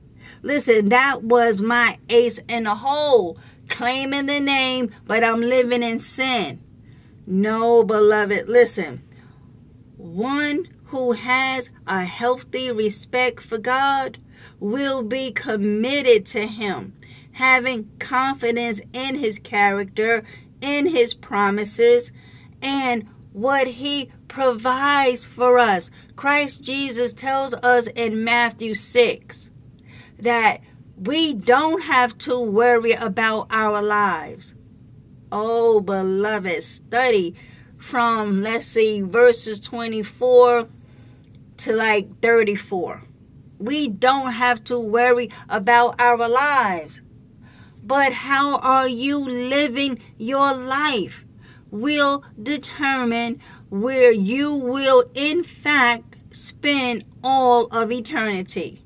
[0.43, 5.99] Listen, that was my ace in the hole, claiming the name, but I'm living in
[5.99, 6.63] sin.
[7.27, 9.03] No, beloved, listen.
[9.97, 14.19] One who has a healthy respect for God
[14.59, 16.95] will be committed to Him,
[17.33, 20.25] having confidence in His character,
[20.61, 22.11] in His promises,
[22.61, 25.93] and what He provides for us.
[26.17, 29.51] Christ Jesus tells us in Matthew 6
[30.19, 30.61] that
[30.97, 34.57] we don't have to worry about our lives.
[35.31, 37.37] Oh, beloved, study
[37.77, 40.69] from, let's see, verses 24
[41.65, 43.03] to like 34.
[43.59, 47.01] We don't have to worry about our lives.
[47.83, 51.25] But how are you living your life
[51.71, 58.83] will determine where you will, in fact, spend all of eternity.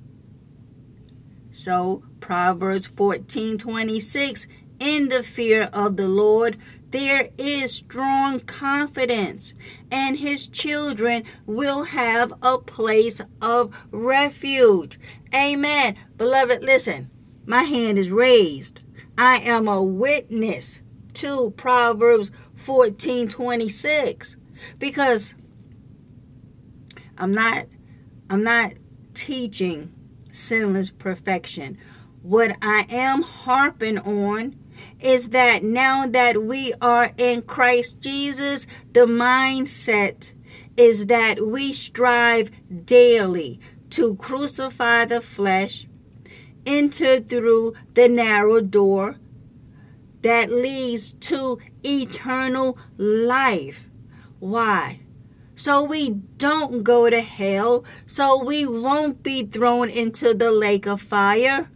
[1.51, 4.47] So, Proverbs 14 26
[4.81, 6.57] In the fear of the Lord,
[6.95, 9.53] there is strong confidence,
[9.91, 15.01] and his children will have a place of refuge.
[15.35, 15.97] Amen.
[16.17, 17.11] Beloved, listen,
[17.47, 18.79] my hand is raised.
[19.19, 20.83] I am a witness
[21.15, 24.37] to Proverbs 14 26
[24.79, 25.35] because
[27.19, 27.67] I'm not
[28.31, 28.75] I'm not
[29.15, 29.91] teaching
[30.31, 31.77] sinless perfection.
[32.23, 34.55] What I am harping on
[35.01, 40.35] is that now that we are in Christ Jesus, the mindset
[40.77, 42.51] is that we strive
[42.85, 43.61] daily
[43.91, 45.87] to crucify the flesh,
[46.67, 49.17] enter through the narrow door
[50.23, 53.87] that leads to eternal life.
[54.41, 55.01] Why?
[55.55, 61.01] So we don't go to hell, so we won't be thrown into the lake of
[61.01, 61.71] fire.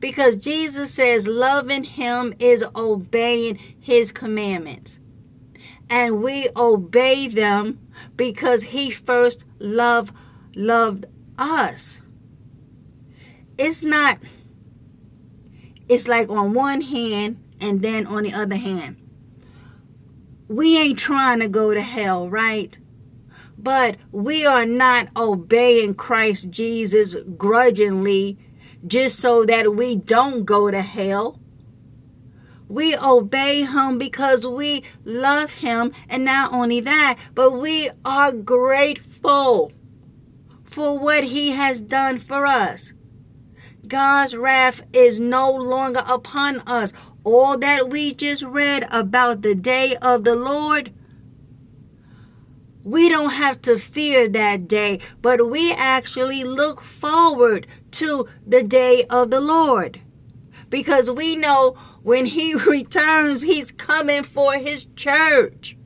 [0.00, 4.98] Because Jesus says loving him is obeying his commandments.
[5.90, 7.80] And we obey them
[8.16, 10.14] because he first loved
[10.54, 11.06] loved
[11.38, 12.00] us.
[13.56, 14.18] It's not
[15.88, 18.96] it's like on one hand and then on the other hand.
[20.48, 22.78] We ain't trying to go to hell, right?
[23.56, 28.38] But we are not obeying Christ Jesus grudgingly
[28.86, 31.40] just so that we don't go to hell.
[32.68, 35.92] We obey him because we love him.
[36.08, 39.72] And not only that, but we are grateful
[40.64, 42.92] for what he has done for us.
[43.88, 46.92] God's wrath is no longer upon us.
[47.24, 50.92] all that we just read about the day of the Lord,
[52.84, 57.66] we don't have to fear that day, but we actually look forward
[57.98, 60.00] to the day of the Lord.
[60.70, 65.76] Because we know when He returns, He's coming for His church.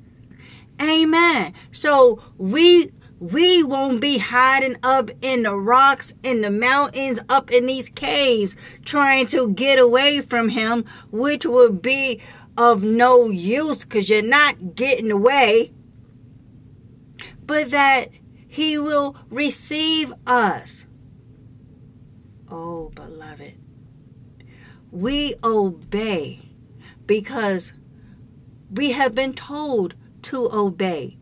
[0.80, 1.52] Amen.
[1.70, 7.66] So we we won't be hiding up in the rocks, in the mountains, up in
[7.66, 12.20] these caves, trying to get away from Him, which would be
[12.56, 15.72] of no use because you're not getting away.
[17.46, 18.08] But that
[18.48, 20.86] He will receive us.
[22.54, 23.54] Oh, beloved,
[24.90, 26.40] we obey
[27.06, 27.72] because
[28.70, 31.16] we have been told to obey.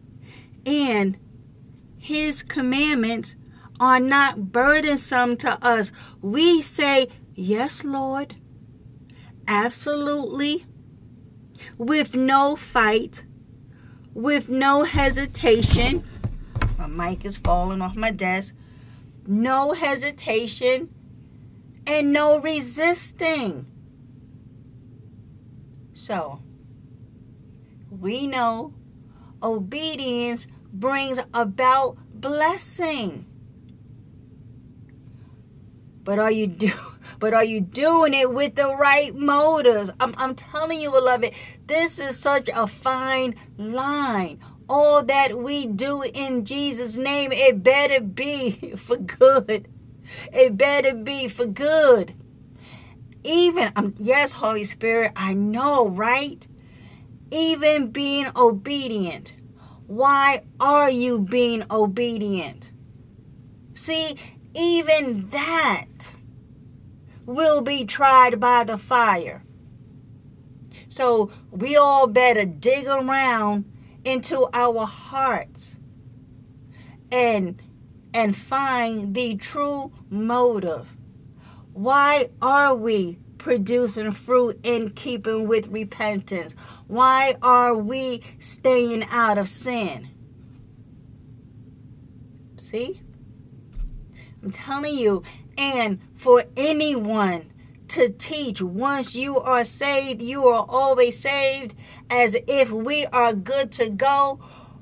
[0.66, 1.18] And
[1.98, 3.36] his commandments
[3.78, 5.92] are not burdensome to us.
[6.20, 7.06] We say,
[7.36, 8.34] Yes, Lord,
[9.46, 10.66] absolutely,
[11.78, 13.24] with no fight,
[14.14, 16.04] with no hesitation.
[16.76, 18.52] My mic is falling off my desk.
[19.28, 20.92] No hesitation
[21.86, 23.66] and no resisting.
[25.92, 26.42] So,
[27.90, 28.74] we know
[29.42, 33.26] obedience brings about blessing.
[36.04, 36.72] But are you do
[37.18, 39.90] but are you doing it with the right motives?
[40.00, 41.32] I'm, I'm telling you, beloved,
[41.66, 44.38] this is such a fine line.
[44.68, 49.68] All that we do in Jesus' name, it better be for good.
[50.32, 52.14] It better be for good.
[53.22, 56.46] Even, um, yes, Holy Spirit, I know, right?
[57.30, 59.34] Even being obedient
[59.90, 62.70] why are you being obedient?
[63.74, 64.14] See,
[64.54, 66.14] even that
[67.26, 69.42] will be tried by the fire.
[70.86, 73.64] So we all better dig around
[74.04, 75.76] into our hearts
[77.10, 77.60] and
[78.12, 80.96] and find the true motive.
[81.72, 86.54] Why are we producing fruit in keeping with repentance?
[86.86, 90.08] Why are we staying out of sin?
[92.56, 93.00] See?
[94.42, 95.22] I'm telling you,
[95.56, 97.52] and for anyone
[97.88, 101.74] to teach once you are saved, you are always saved,
[102.08, 104.38] as if we are good to go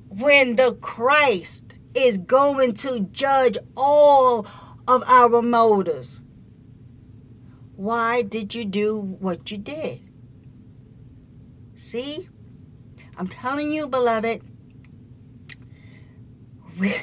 [0.09, 1.68] when the Christ
[2.05, 4.47] is going to judge all
[4.87, 6.21] of our motives.
[7.77, 10.03] Why did you do what you did?
[11.75, 12.29] See?
[13.17, 14.43] I'm telling you, beloved,
[16.79, 16.95] we,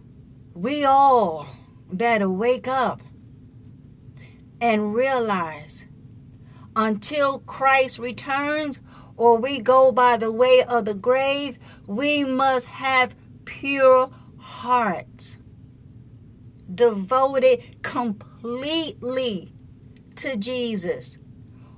[0.54, 1.46] we all
[1.92, 3.00] better wake up
[4.60, 5.86] and realize
[6.74, 8.80] until Christ returns
[9.16, 14.10] or we go by the way of the grave, we must have pure
[14.48, 15.36] hearts
[16.74, 19.52] devoted completely
[20.16, 21.18] to Jesus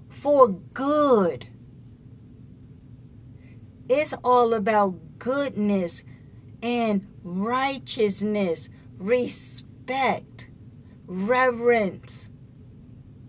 [0.09, 1.49] for good.
[3.89, 6.05] It's all about goodness
[6.63, 10.49] and righteousness, respect,
[11.07, 12.31] reverence,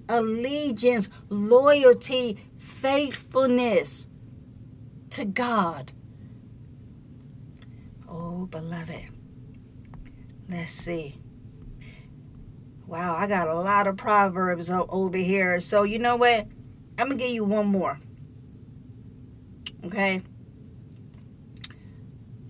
[0.07, 4.05] allegiance, loyalty, faithfulness
[5.09, 5.93] to God.
[8.07, 9.20] Oh, beloved.
[10.51, 11.15] Let's see.
[12.85, 15.61] Wow, I got a lot of proverbs over here.
[15.61, 16.45] So, you know what?
[16.97, 18.01] I'm going to give you one more.
[19.85, 20.21] Okay?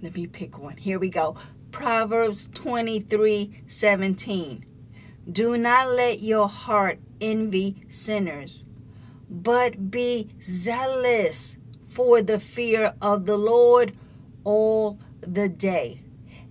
[0.02, 0.78] Let me pick one.
[0.78, 1.36] Here we go.
[1.70, 4.66] Proverbs 23 17.
[5.32, 8.64] Do not let your heart envy sinners,
[9.30, 13.96] but be zealous for the fear of the Lord
[14.44, 16.02] all the day.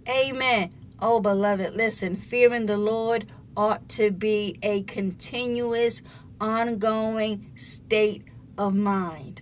[0.08, 0.72] Amen.
[1.02, 3.26] Oh, beloved, listen, fearing the Lord
[3.56, 6.02] ought to be a continuous,
[6.38, 8.24] ongoing state
[8.58, 9.40] of mind.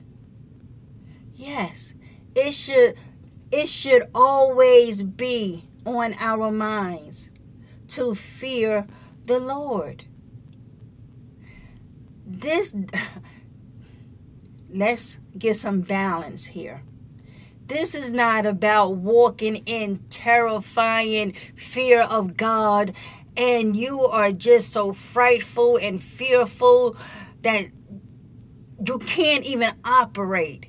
[1.35, 1.95] Yes,
[2.35, 2.97] it should
[3.51, 7.31] it should always be on our minds
[7.89, 8.87] to fear
[9.25, 10.05] the Lord.
[12.27, 12.75] This
[14.69, 16.83] let's get some balance here.
[17.69, 22.95] This is not about walking in terrifying fear of God
[23.37, 26.97] and you are just so frightful and fearful
[27.43, 27.67] that
[28.87, 30.67] you can't even operate.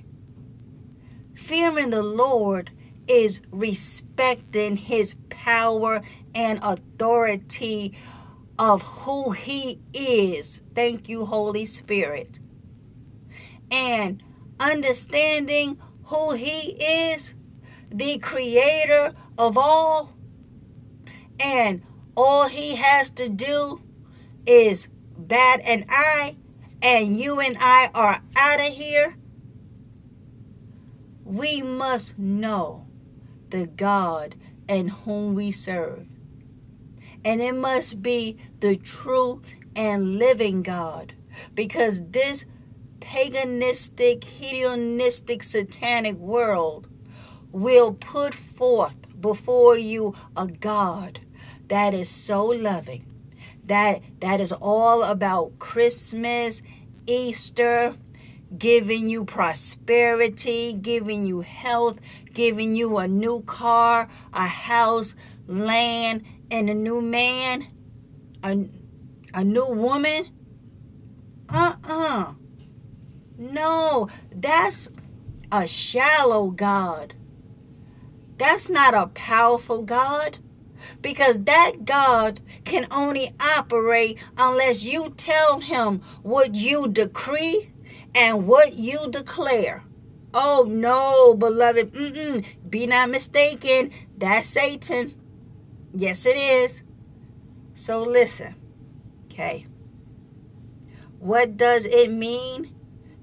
[1.35, 2.71] Fearing the Lord
[3.07, 6.01] is respecting his power
[6.35, 7.97] and authority
[8.59, 10.61] of who he is.
[10.75, 12.39] Thank you, Holy Spirit.
[13.71, 14.23] and
[14.59, 15.79] understanding
[16.09, 17.33] who He is,
[17.89, 20.13] the creator of all,
[21.39, 21.81] and
[22.15, 23.81] all He has to do
[24.45, 26.35] is bat an eye,
[26.81, 29.15] and you and I are out of here,
[31.23, 32.87] we must know
[33.49, 34.35] the God
[34.67, 36.07] and whom we serve.
[37.23, 39.41] And it must be the true
[39.75, 41.13] and living God.
[41.53, 42.45] Because this
[43.09, 46.87] paganistic, hedonistic, satanic world
[47.51, 51.19] will put forth before you a God
[51.69, 53.07] that is so loving,
[53.65, 56.61] that that is all about Christmas,
[57.07, 57.95] Easter,
[58.55, 61.99] giving you prosperity, giving you health,
[62.31, 65.15] giving you a new car, a house,
[65.47, 67.65] land, and a new man,
[68.43, 68.67] a,
[69.33, 70.27] a new woman.
[71.51, 72.33] Uh uh-uh.
[73.39, 74.89] No, that's
[75.49, 77.15] a shallow God.
[78.37, 80.39] That's not a powerful God.
[81.01, 87.71] Because that God can only operate unless you tell him what you decree
[88.13, 89.83] and what you declare.
[90.33, 91.93] Oh no, beloved.
[91.93, 92.45] Mm-mm.
[92.69, 93.91] Be not mistaken.
[94.17, 95.13] That's Satan.
[95.93, 96.83] Yes, it is.
[97.73, 98.55] So listen.
[99.25, 99.65] Okay.
[101.19, 102.73] What does it mean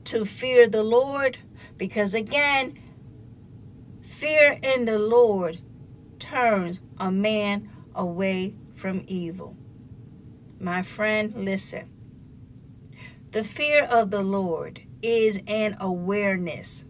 [0.07, 1.39] to fear the Lord?
[1.77, 2.79] Because again,
[4.03, 5.59] fear in the Lord
[6.19, 9.57] turns a man away from evil.
[10.59, 11.91] My friend, listen.
[13.33, 16.85] The fear of the Lord is an awareness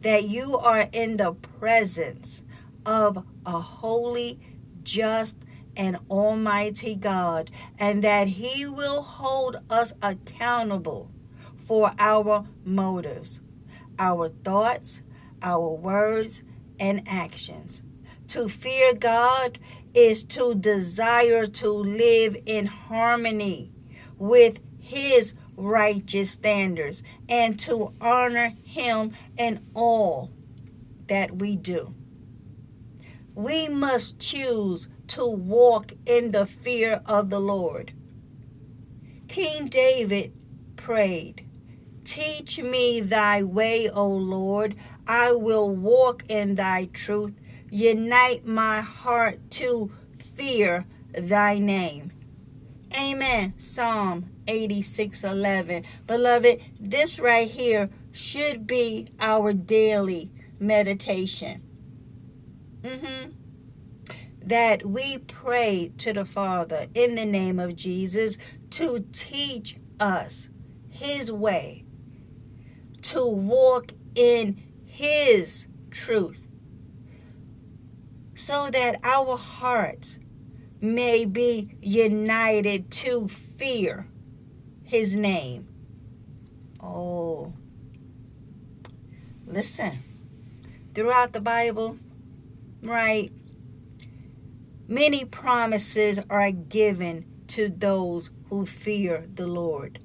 [0.00, 2.42] that you are in the presence
[2.84, 4.38] of a holy,
[4.82, 5.38] just,
[5.76, 11.10] and almighty God, and that He will hold us accountable
[11.66, 13.40] for our motives,
[13.98, 15.02] our thoughts,
[15.42, 16.42] our words,
[16.78, 17.82] and actions.
[18.28, 19.58] To fear God
[19.94, 23.72] is to desire to live in harmony
[24.18, 30.30] with His righteous standards and to honor Him in all
[31.08, 31.94] that we do.
[33.34, 37.92] We must choose to walk in the fear of the Lord.
[39.28, 40.32] King David
[40.76, 41.45] prayed,
[42.06, 44.76] Teach me thy way, O Lord.
[45.08, 47.34] I will walk in thy truth.
[47.68, 52.12] Unite my heart to fear thy name.
[52.96, 53.54] Amen.
[53.58, 55.82] Psalm 86 11.
[56.06, 60.30] Beloved, this right here should be our daily
[60.60, 61.60] meditation.
[62.82, 63.30] Mm-hmm.
[64.42, 68.38] That we pray to the Father in the name of Jesus
[68.70, 70.48] to teach us
[70.88, 71.85] His way,
[73.10, 76.40] to walk in His truth,
[78.34, 80.18] so that our hearts
[80.80, 84.06] may be united to fear
[84.84, 85.68] his name.
[86.80, 87.52] Oh,
[89.44, 90.02] listen.
[90.94, 91.98] Throughout the Bible,
[92.82, 93.32] right,
[94.86, 99.98] many promises are given to those who fear the Lord,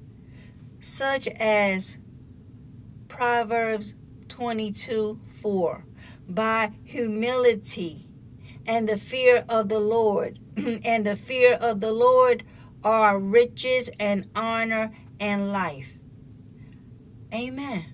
[0.80, 1.96] such as
[3.22, 3.94] Proverbs
[4.26, 5.84] 22 4.
[6.28, 8.08] By humility
[8.66, 10.40] and the fear of the Lord,
[10.84, 12.42] and the fear of the Lord
[12.82, 15.92] are riches and honor and life.
[17.32, 17.84] Amen.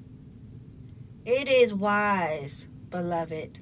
[1.27, 3.59] It is wise, beloved,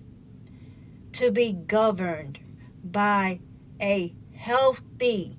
[1.14, 2.38] to be governed
[2.84, 3.40] by
[3.82, 5.36] a healthy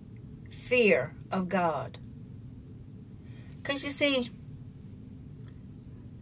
[0.51, 1.99] fear of God.
[3.63, 4.29] Because you see,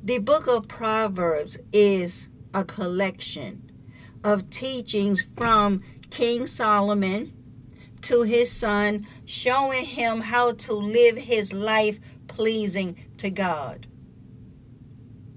[0.05, 3.71] the book of Proverbs is a collection
[4.23, 5.81] of teachings from
[6.11, 7.33] King Solomon
[8.01, 13.87] to his son, showing him how to live his life pleasing to God.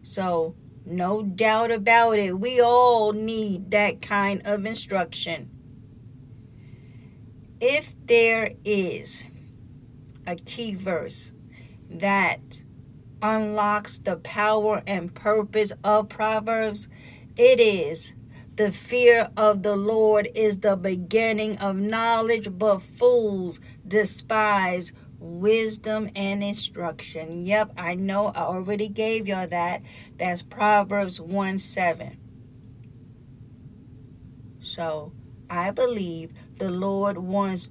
[0.02, 0.54] So,
[0.84, 5.48] no doubt about it, we all need that kind of instruction.
[7.58, 9.24] If there is
[10.26, 11.32] a key verse
[11.88, 12.64] that
[13.22, 16.88] unlocks the power and purpose of Proverbs,
[17.36, 18.12] it is
[18.58, 26.42] the fear of the Lord is the beginning of knowledge, but fools despise wisdom and
[26.42, 27.46] instruction.
[27.46, 29.82] Yep, I know I already gave y'all that.
[30.16, 32.18] That's Proverbs 1 7.
[34.60, 35.12] So
[35.48, 37.68] I believe the Lord wants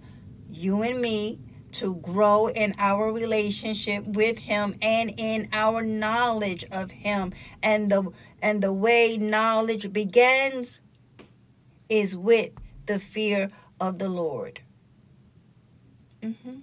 [0.49, 1.41] you and me
[1.77, 8.11] to grow in our relationship with him and in our knowledge of him and the
[8.41, 10.79] and the way knowledge begins
[11.87, 12.51] is with
[12.87, 13.49] the fear
[13.79, 14.61] of the Lord.
[16.23, 16.59] Mm-hmm.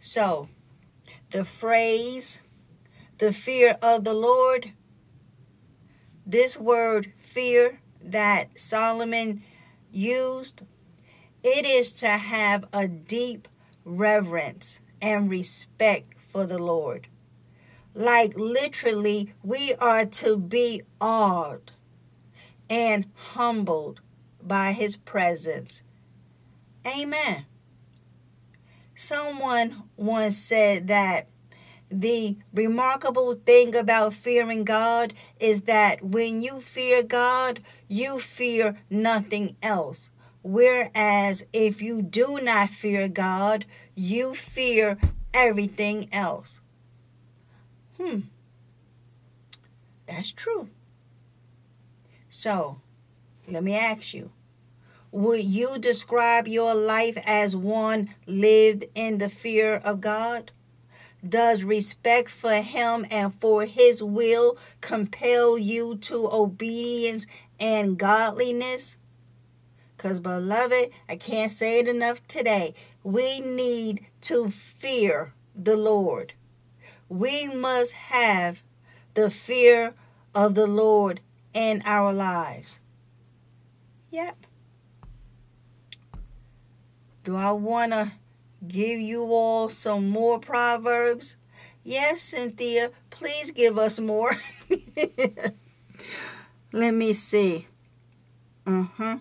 [0.00, 0.48] So,
[1.30, 2.42] the phrase,
[3.18, 4.72] the fear of the Lord,
[6.26, 9.42] this word fear that Solomon
[9.90, 10.62] used,
[11.42, 13.48] it is to have a deep
[13.84, 17.08] reverence and respect for the Lord.
[17.94, 21.72] Like literally, we are to be awed
[22.68, 24.00] and humbled
[24.42, 25.82] by his presence.
[26.86, 27.46] Amen.
[28.94, 31.28] Someone once said that
[31.90, 39.56] the remarkable thing about fearing God is that when you fear God, you fear nothing
[39.62, 40.10] else.
[40.44, 43.64] Whereas if you do not fear God,
[43.96, 44.98] you fear
[45.32, 46.60] everything else.
[47.98, 48.20] Hmm.
[50.06, 50.68] That's true.
[52.28, 52.76] So,
[53.48, 54.32] let me ask you
[55.10, 60.50] would you describe your life as one lived in the fear of God?
[61.26, 67.26] Does respect for Him and for His will compel you to obedience
[67.58, 68.98] and godliness?
[70.04, 72.74] Because, beloved, I can't say it enough today.
[73.02, 76.34] We need to fear the Lord.
[77.08, 78.62] We must have
[79.14, 79.94] the fear
[80.34, 81.22] of the Lord
[81.54, 82.80] in our lives.
[84.10, 84.36] Yep.
[87.22, 88.12] Do I want to
[88.68, 91.36] give you all some more proverbs?
[91.82, 94.36] Yes, Cynthia, please give us more.
[96.74, 97.68] Let me see.
[98.66, 99.16] Uh huh.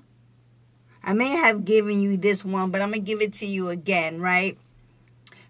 [1.04, 3.70] I may have given you this one, but I'm going to give it to you
[3.70, 4.58] again, right?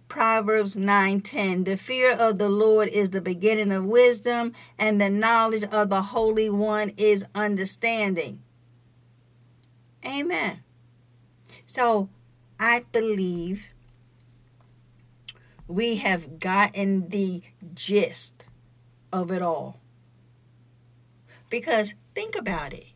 [0.08, 5.64] Proverbs 9:10 The fear of the Lord is the beginning of wisdom and the knowledge
[5.64, 8.41] of the Holy One is understanding.
[10.06, 10.64] Amen.
[11.66, 12.10] So,
[12.60, 13.68] I believe
[15.68, 17.41] we have gotten the
[17.74, 18.47] gist
[19.12, 19.80] of it all.
[21.49, 22.93] Because think about it.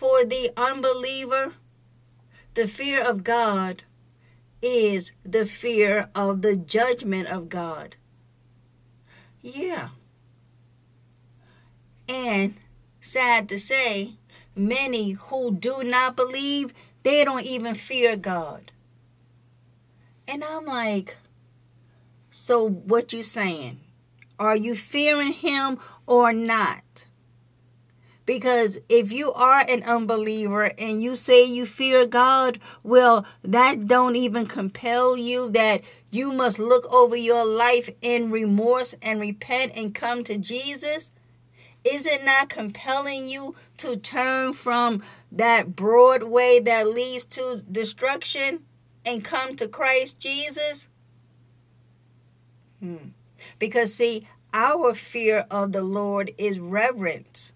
[0.00, 1.52] For the unbeliever,
[2.54, 3.82] the fear of God
[4.62, 7.96] is the fear of the judgment of God.
[9.42, 9.88] Yeah.
[12.08, 12.54] And
[13.02, 14.12] sad to say,
[14.56, 16.72] many who do not believe
[17.02, 18.72] they don't even fear God.
[20.26, 21.18] And I'm like,
[22.30, 23.80] so what you saying?
[24.38, 27.04] Are you fearing him or not?
[28.30, 34.14] Because if you are an unbeliever and you say you fear God, well, that don't
[34.14, 35.80] even compel you that
[36.12, 41.10] you must look over your life in remorse and repent and come to Jesus.
[41.82, 45.02] Is it not compelling you to turn from
[45.32, 48.62] that broad way that leads to destruction
[49.04, 50.86] and come to Christ Jesus?
[52.78, 53.08] Hmm.
[53.58, 57.52] Because, see, our fear of the Lord is reverence.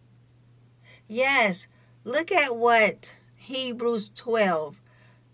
[1.07, 1.67] Yes,
[2.05, 4.81] look at what Hebrews 12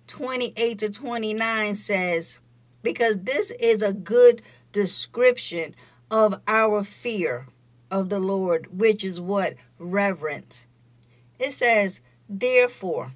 [0.07, 2.41] 28 to 29 says,
[2.83, 4.43] because this is a good
[4.73, 5.75] description
[6.11, 7.47] of our fear
[7.93, 9.55] of the Lord, which is what?
[9.79, 10.67] Reverence.
[11.39, 13.13] It says, Therefore,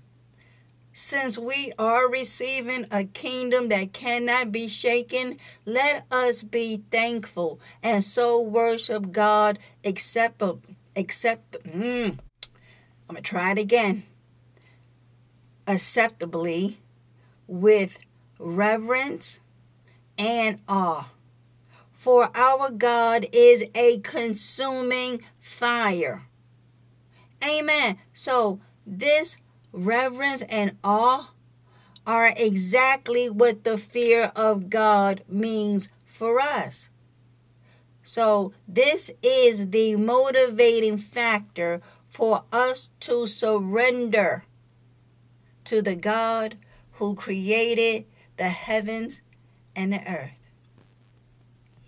[0.92, 8.04] since we are receiving a kingdom that cannot be shaken, let us be thankful and
[8.04, 10.40] so worship God except
[10.96, 12.16] accept mm,
[13.08, 14.04] I'm going to try it again.
[15.66, 16.78] Acceptably
[17.46, 17.98] with
[18.38, 19.40] reverence
[20.18, 21.10] and awe
[22.04, 26.24] for our God is a consuming fire.
[27.42, 27.96] Amen.
[28.12, 29.38] So, this
[29.72, 31.30] reverence and awe
[32.06, 36.90] are exactly what the fear of God means for us.
[38.02, 41.80] So, this is the motivating factor
[42.14, 44.44] for us to surrender
[45.64, 46.54] to the God
[46.92, 48.04] who created
[48.36, 49.20] the heavens
[49.74, 50.38] and the earth.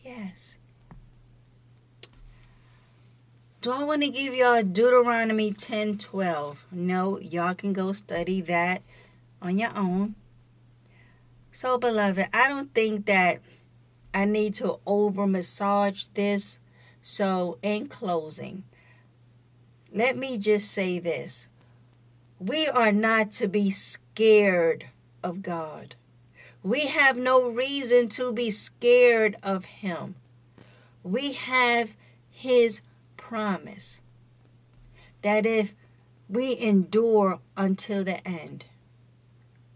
[0.03, 0.57] Yes.
[3.61, 6.66] Do I want to give y'all Deuteronomy 10 12?
[6.72, 8.83] No, y'all can go study that
[9.41, 10.16] on your own.
[11.53, 13.39] So, beloved, I don't think that
[14.12, 16.59] I need to over massage this.
[17.01, 18.64] So, in closing,
[19.97, 21.47] let me just say this
[22.38, 24.84] we are not to be scared
[25.24, 25.94] of God.
[26.62, 30.16] We have no reason to be scared of him.
[31.03, 31.94] We have
[32.28, 32.82] his
[33.16, 34.01] promise
[35.22, 35.74] that if
[36.28, 38.66] we endure until the end,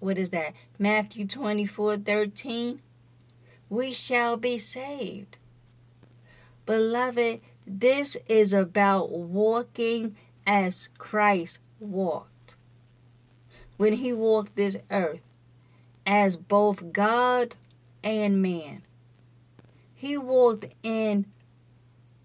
[0.01, 0.53] what is that?
[0.79, 2.83] Matthew 24 13.
[3.71, 5.39] We shall be saved.
[6.67, 7.41] Beloved,
[7.79, 12.57] this is about walking as Christ walked.
[13.77, 15.21] When he walked this earth
[16.05, 17.55] as both God
[18.03, 18.83] and man,
[19.95, 21.27] he walked in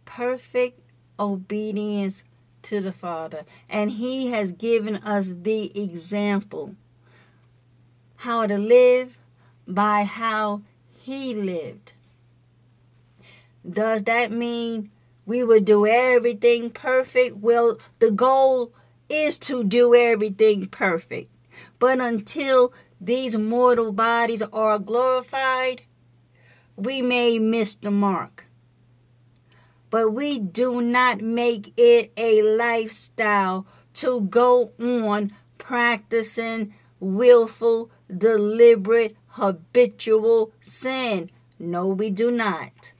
[0.05, 0.79] perfect
[1.19, 2.23] obedience
[2.63, 3.43] to the Father.
[3.69, 6.75] And he has given us the example
[8.17, 9.19] how to live
[9.67, 11.93] by how he lived.
[13.69, 14.89] Does that mean
[15.26, 17.38] we would do everything perfect?
[17.38, 18.73] Well, the goal
[19.09, 21.32] is to do everything perfect.
[21.80, 25.84] But until these mortal bodies are glorified,
[26.76, 28.45] we may miss the mark.
[29.89, 33.65] But we do not make it a lifestyle
[33.95, 41.30] to go on practicing willful, deliberate, habitual sin.
[41.59, 42.93] No, we do not.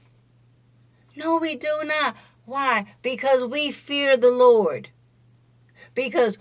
[1.16, 2.14] No, we do not.
[2.44, 2.86] Why?
[3.02, 4.90] Because we fear the Lord.
[5.94, 6.38] Because,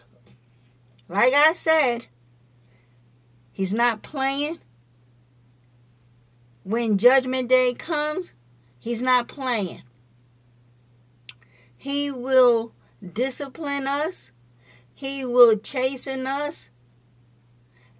[1.08, 2.08] like I said,
[3.52, 4.60] He's not playing.
[6.64, 8.34] When Judgment Day comes,
[8.78, 9.84] He's not playing.
[11.78, 12.74] He will
[13.14, 14.32] discipline us,
[14.94, 16.70] He will chasten us,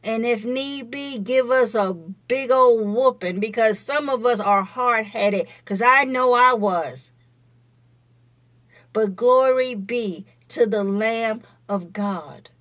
[0.06, 1.96] and if need be, give us a
[2.28, 7.12] big old whooping because some of us are hard headed, because I know I was.
[8.94, 12.52] But glory be to the Lamb of God.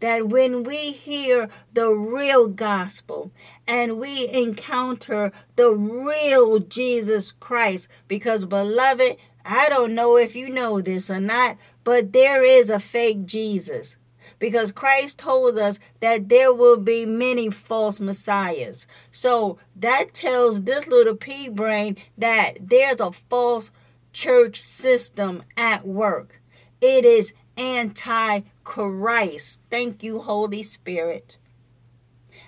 [0.00, 3.32] That when we hear the real gospel
[3.66, 10.82] and we encounter the real Jesus Christ, because beloved, I don't know if you know
[10.82, 13.96] this or not, but there is a fake Jesus
[14.38, 18.86] because Christ told us that there will be many false messiahs.
[19.10, 23.70] So that tells this little pea brain that there's a false
[24.12, 26.40] church system at work.
[26.80, 29.60] It is anti Christ.
[29.70, 31.38] Thank you, Holy Spirit.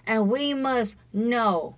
[0.07, 1.77] And we must know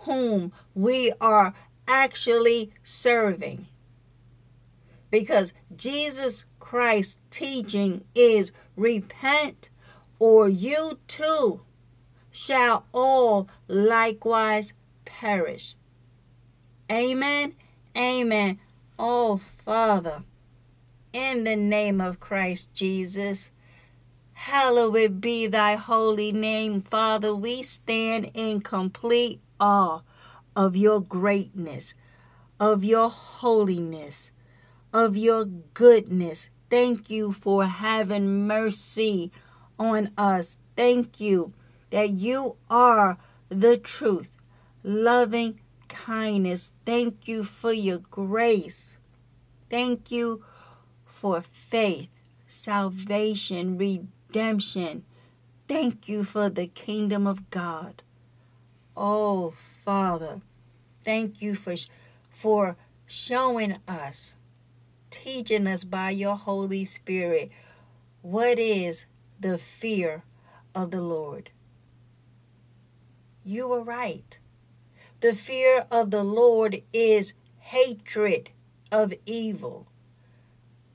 [0.00, 1.54] whom we are
[1.86, 3.66] actually serving.
[5.10, 9.70] Because Jesus Christ's teaching is repent,
[10.18, 11.62] or you too
[12.30, 14.74] shall all likewise
[15.06, 15.74] perish.
[16.92, 17.54] Amen.
[17.96, 18.58] Amen.
[18.98, 20.24] Oh, Father,
[21.14, 23.50] in the name of Christ Jesus,
[24.34, 27.34] hallowed be thy holy name, Father.
[27.34, 30.02] We stand in complete awe
[30.54, 31.94] of your greatness,
[32.60, 34.32] of your holiness,
[34.92, 39.32] of your goodness, Thank you for having mercy
[39.78, 40.58] on us.
[40.76, 41.52] Thank you
[41.90, 44.28] that you are the truth,
[44.82, 46.72] loving kindness.
[46.84, 48.98] Thank you for your grace.
[49.70, 50.44] Thank you
[51.04, 52.08] for faith,
[52.46, 55.04] salvation, redemption.
[55.66, 58.02] Thank you for the kingdom of God.
[58.96, 59.54] Oh,
[59.84, 60.40] Father,
[61.04, 61.74] thank you for,
[62.30, 64.34] for showing us
[65.10, 67.50] teaching us by your Holy Spirit
[68.22, 69.06] what is
[69.40, 70.24] the fear
[70.74, 71.50] of the Lord.
[73.44, 74.38] You were right.
[75.20, 78.50] The fear of the Lord is hatred
[78.92, 79.88] of evil.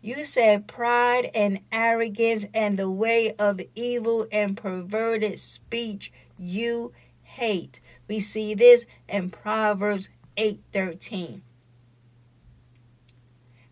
[0.02, 6.92] You said pride and arrogance and the way of evil and perverted speech you
[7.22, 7.80] hate.
[8.08, 11.42] We see this in Proverbs 8:13.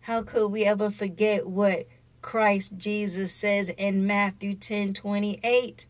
[0.02, 1.86] How could we ever forget what
[2.22, 5.86] Christ Jesus says in Matthew 10 28?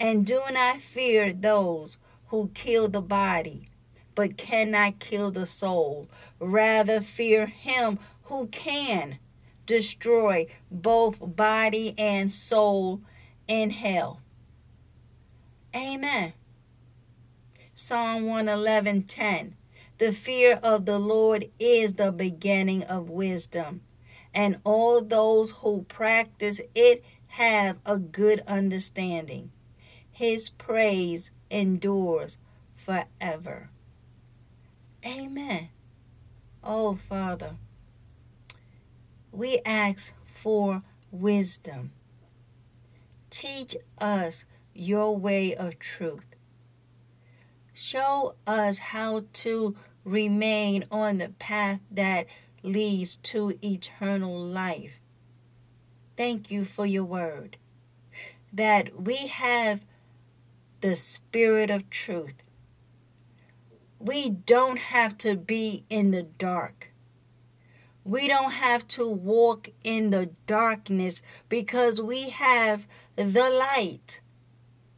[0.00, 3.68] And do not fear those who kill the body,
[4.16, 6.08] but cannot kill the soul.
[6.40, 9.20] Rather, fear him who can
[9.66, 13.02] destroy both body and soul
[13.46, 14.20] in hell.
[15.74, 16.32] Amen.
[17.76, 19.55] Psalm 111 10.
[19.98, 23.80] The fear of the Lord is the beginning of wisdom,
[24.34, 29.52] and all those who practice it have a good understanding.
[30.10, 32.36] His praise endures
[32.74, 33.70] forever.
[35.04, 35.70] Amen.
[36.62, 37.56] Oh, Father,
[39.32, 41.92] we ask for wisdom.
[43.30, 44.44] Teach us
[44.74, 46.35] your way of truth.
[47.78, 52.24] Show us how to remain on the path that
[52.62, 54.98] leads to eternal life.
[56.16, 57.58] Thank you for your word.
[58.50, 59.84] That we have
[60.80, 62.36] the spirit of truth.
[63.98, 66.94] We don't have to be in the dark.
[68.04, 71.20] We don't have to walk in the darkness
[71.50, 74.22] because we have the light,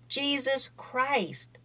[0.06, 1.57] Jesus Christ.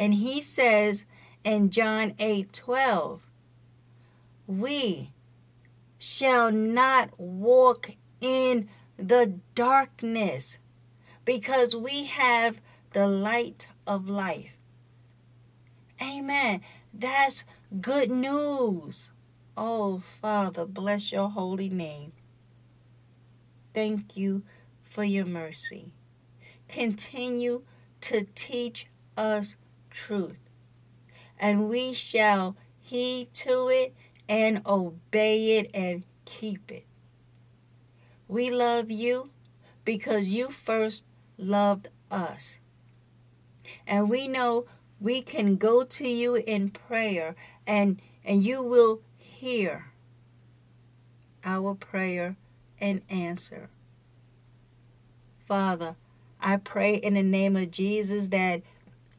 [0.00, 1.04] And he says
[1.44, 3.26] in John 8 12,
[4.46, 5.10] we
[5.98, 7.90] shall not walk
[8.22, 10.56] in the darkness
[11.26, 12.62] because we have
[12.94, 14.56] the light of life.
[16.02, 16.62] Amen.
[16.94, 17.44] That's
[17.82, 19.10] good news.
[19.54, 22.14] Oh, Father, bless your holy name.
[23.74, 24.44] Thank you
[24.82, 25.92] for your mercy.
[26.68, 27.64] Continue
[28.00, 29.56] to teach us
[30.00, 30.40] truth,
[31.38, 33.94] and we shall heed to it
[34.28, 36.86] and obey it and keep it.
[38.26, 39.30] We love you
[39.84, 41.04] because you first
[41.36, 42.58] loved us.
[43.86, 44.66] And we know
[45.00, 47.34] we can go to you in prayer
[47.66, 49.92] and and you will hear
[51.44, 52.36] our prayer
[52.80, 53.70] and answer.
[55.46, 55.96] Father,
[56.40, 58.62] I pray in the name of Jesus that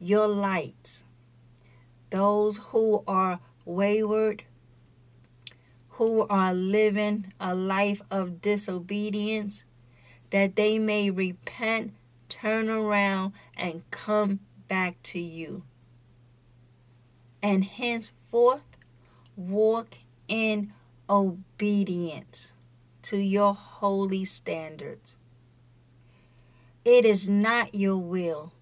[0.02, 1.04] your light.
[2.10, 4.44] those who are wayward,
[5.90, 9.64] who are living a life of disobedience,
[10.30, 11.94] that they may repent,
[12.28, 15.64] turn around, and come back to you.
[17.42, 18.62] And henceforth
[19.36, 19.96] walk
[20.28, 20.72] in
[21.08, 22.52] obedience
[23.02, 25.16] to your holy standards.
[26.84, 28.52] It is not your will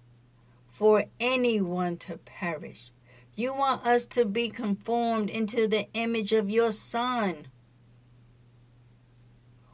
[0.81, 2.89] for anyone to perish.
[3.35, 7.45] You want us to be conformed into the image of your Son.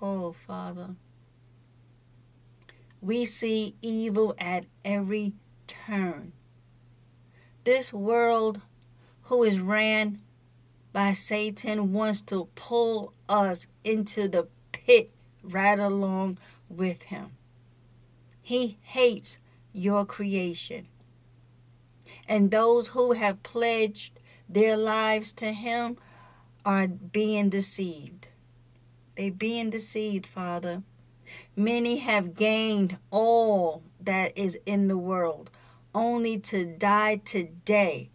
[0.01, 0.95] Oh, Father.
[2.99, 5.31] We see evil at every
[5.65, 6.33] turn.
[7.63, 8.59] This world,
[9.21, 10.19] who is ran
[10.91, 16.37] by Satan wants to pull us into the pit right along
[16.67, 17.31] with him.
[18.41, 19.39] He hates
[19.71, 20.87] your creation.
[22.28, 24.19] And those who have pledged
[24.49, 25.97] their lives to him
[26.65, 28.30] are being deceived.
[29.15, 30.84] They being deceived, Father.
[31.55, 35.49] Many have gained all that is in the world,
[35.93, 38.09] only to die today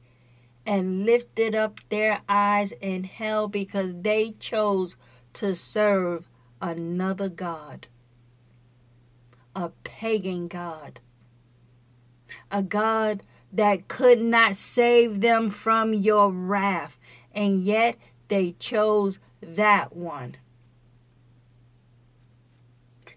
[0.65, 4.97] and lifted up their eyes in hell because they chose
[5.33, 6.29] to serve
[6.61, 7.89] another God,
[9.57, 11.01] a pagan God,
[12.51, 13.23] a God
[13.53, 16.99] that could not save them from your wrath,
[17.33, 17.97] and yet
[18.29, 20.37] they chose that one.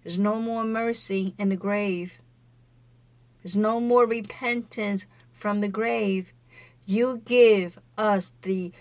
[0.04, 2.20] There's no more mercy in the grave.
[3.42, 6.34] There's no more repentance from the grave
[6.88, 8.72] you give us the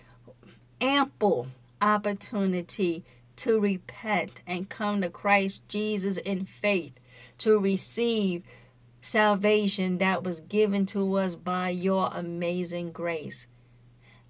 [0.81, 1.47] ample
[1.81, 3.05] opportunity
[3.37, 6.93] to repent and come to Christ Jesus in faith
[7.39, 8.43] to receive
[9.05, 13.47] salvation that was given to us by your amazing grace.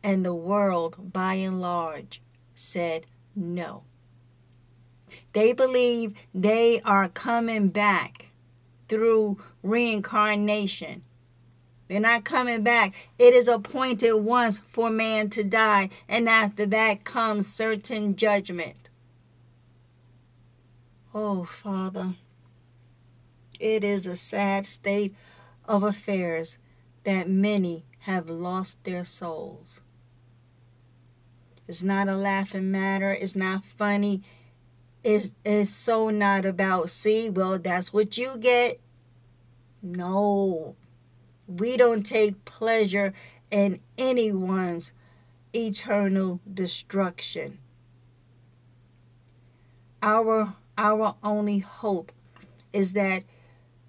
[0.03, 2.21] And the world, by and large,
[2.55, 3.85] said no.
[5.33, 8.31] They believe they are coming back
[8.89, 11.03] through reincarnation
[11.89, 12.95] they're not coming back.
[13.19, 18.89] It is appointed once for man to die, and after that comes certain judgment.
[21.13, 22.15] Oh, Father,
[23.61, 25.15] it is a sad state
[25.67, 26.59] of affairs
[27.05, 29.81] that many have lost their souls.
[31.67, 33.13] It's not a laughing matter.
[33.13, 34.23] It's not funny.
[35.03, 38.81] It's, it's so not about, see, well, that's what you get.
[39.83, 40.77] No,
[41.47, 43.13] we don't take pleasure
[43.51, 44.93] in anyone's
[45.55, 47.59] eternal destruction.
[50.03, 52.13] Our our only hope
[52.73, 53.23] is that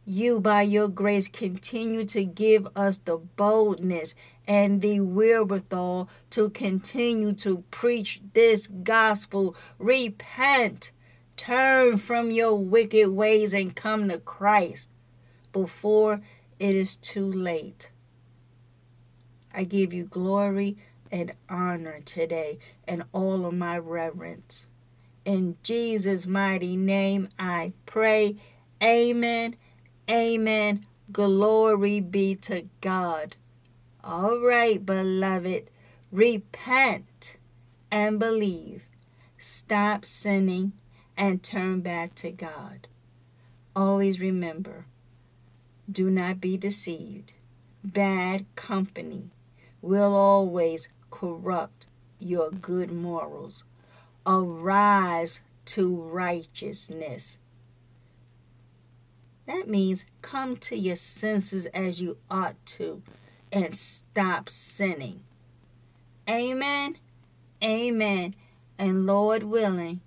[0.06, 4.14] you by your grace continue to give us the boldness
[4.47, 9.56] and the wherewithal to continue to preach this gospel.
[9.80, 10.91] Repent,
[11.36, 14.91] turn from your wicked ways and come to Christ
[15.51, 16.22] before
[16.60, 17.91] it is too late.
[19.53, 20.78] I give you glory
[21.12, 24.68] and honor today and all of my reverence.
[25.24, 28.36] In Jesus' mighty name I pray.
[28.84, 29.56] Amen.
[30.10, 30.86] Amen.
[31.12, 33.36] Glory be to God.
[34.03, 35.70] All right, beloved,
[36.12, 37.38] repent
[37.91, 38.86] and believe.
[39.38, 40.74] Stop sinning
[41.18, 42.88] and turn back to God.
[43.76, 44.86] Always remember
[45.91, 47.34] do not be deceived.
[47.84, 49.30] Bad company
[49.82, 51.86] will always corrupt
[52.20, 53.64] your good morals.
[54.26, 57.38] Arise to righteousness.
[59.48, 63.04] That means come to your senses as you ought to
[63.52, 65.22] and stop sinning.
[66.30, 66.98] Amen.
[67.64, 68.36] Amen.
[68.78, 70.02] And Lord willing,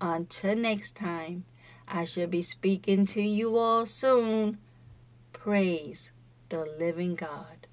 [0.00, 1.44] until next time,
[1.88, 4.58] I shall be speaking to you all soon.
[5.32, 6.12] Praise
[6.48, 7.66] the living God.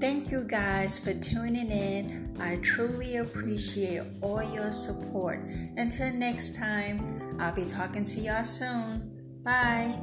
[0.00, 2.29] Thank you guys for tuning in.
[2.40, 5.40] I truly appreciate all your support.
[5.76, 9.42] Until next time, I'll be talking to y'all soon.
[9.44, 9.96] Bye.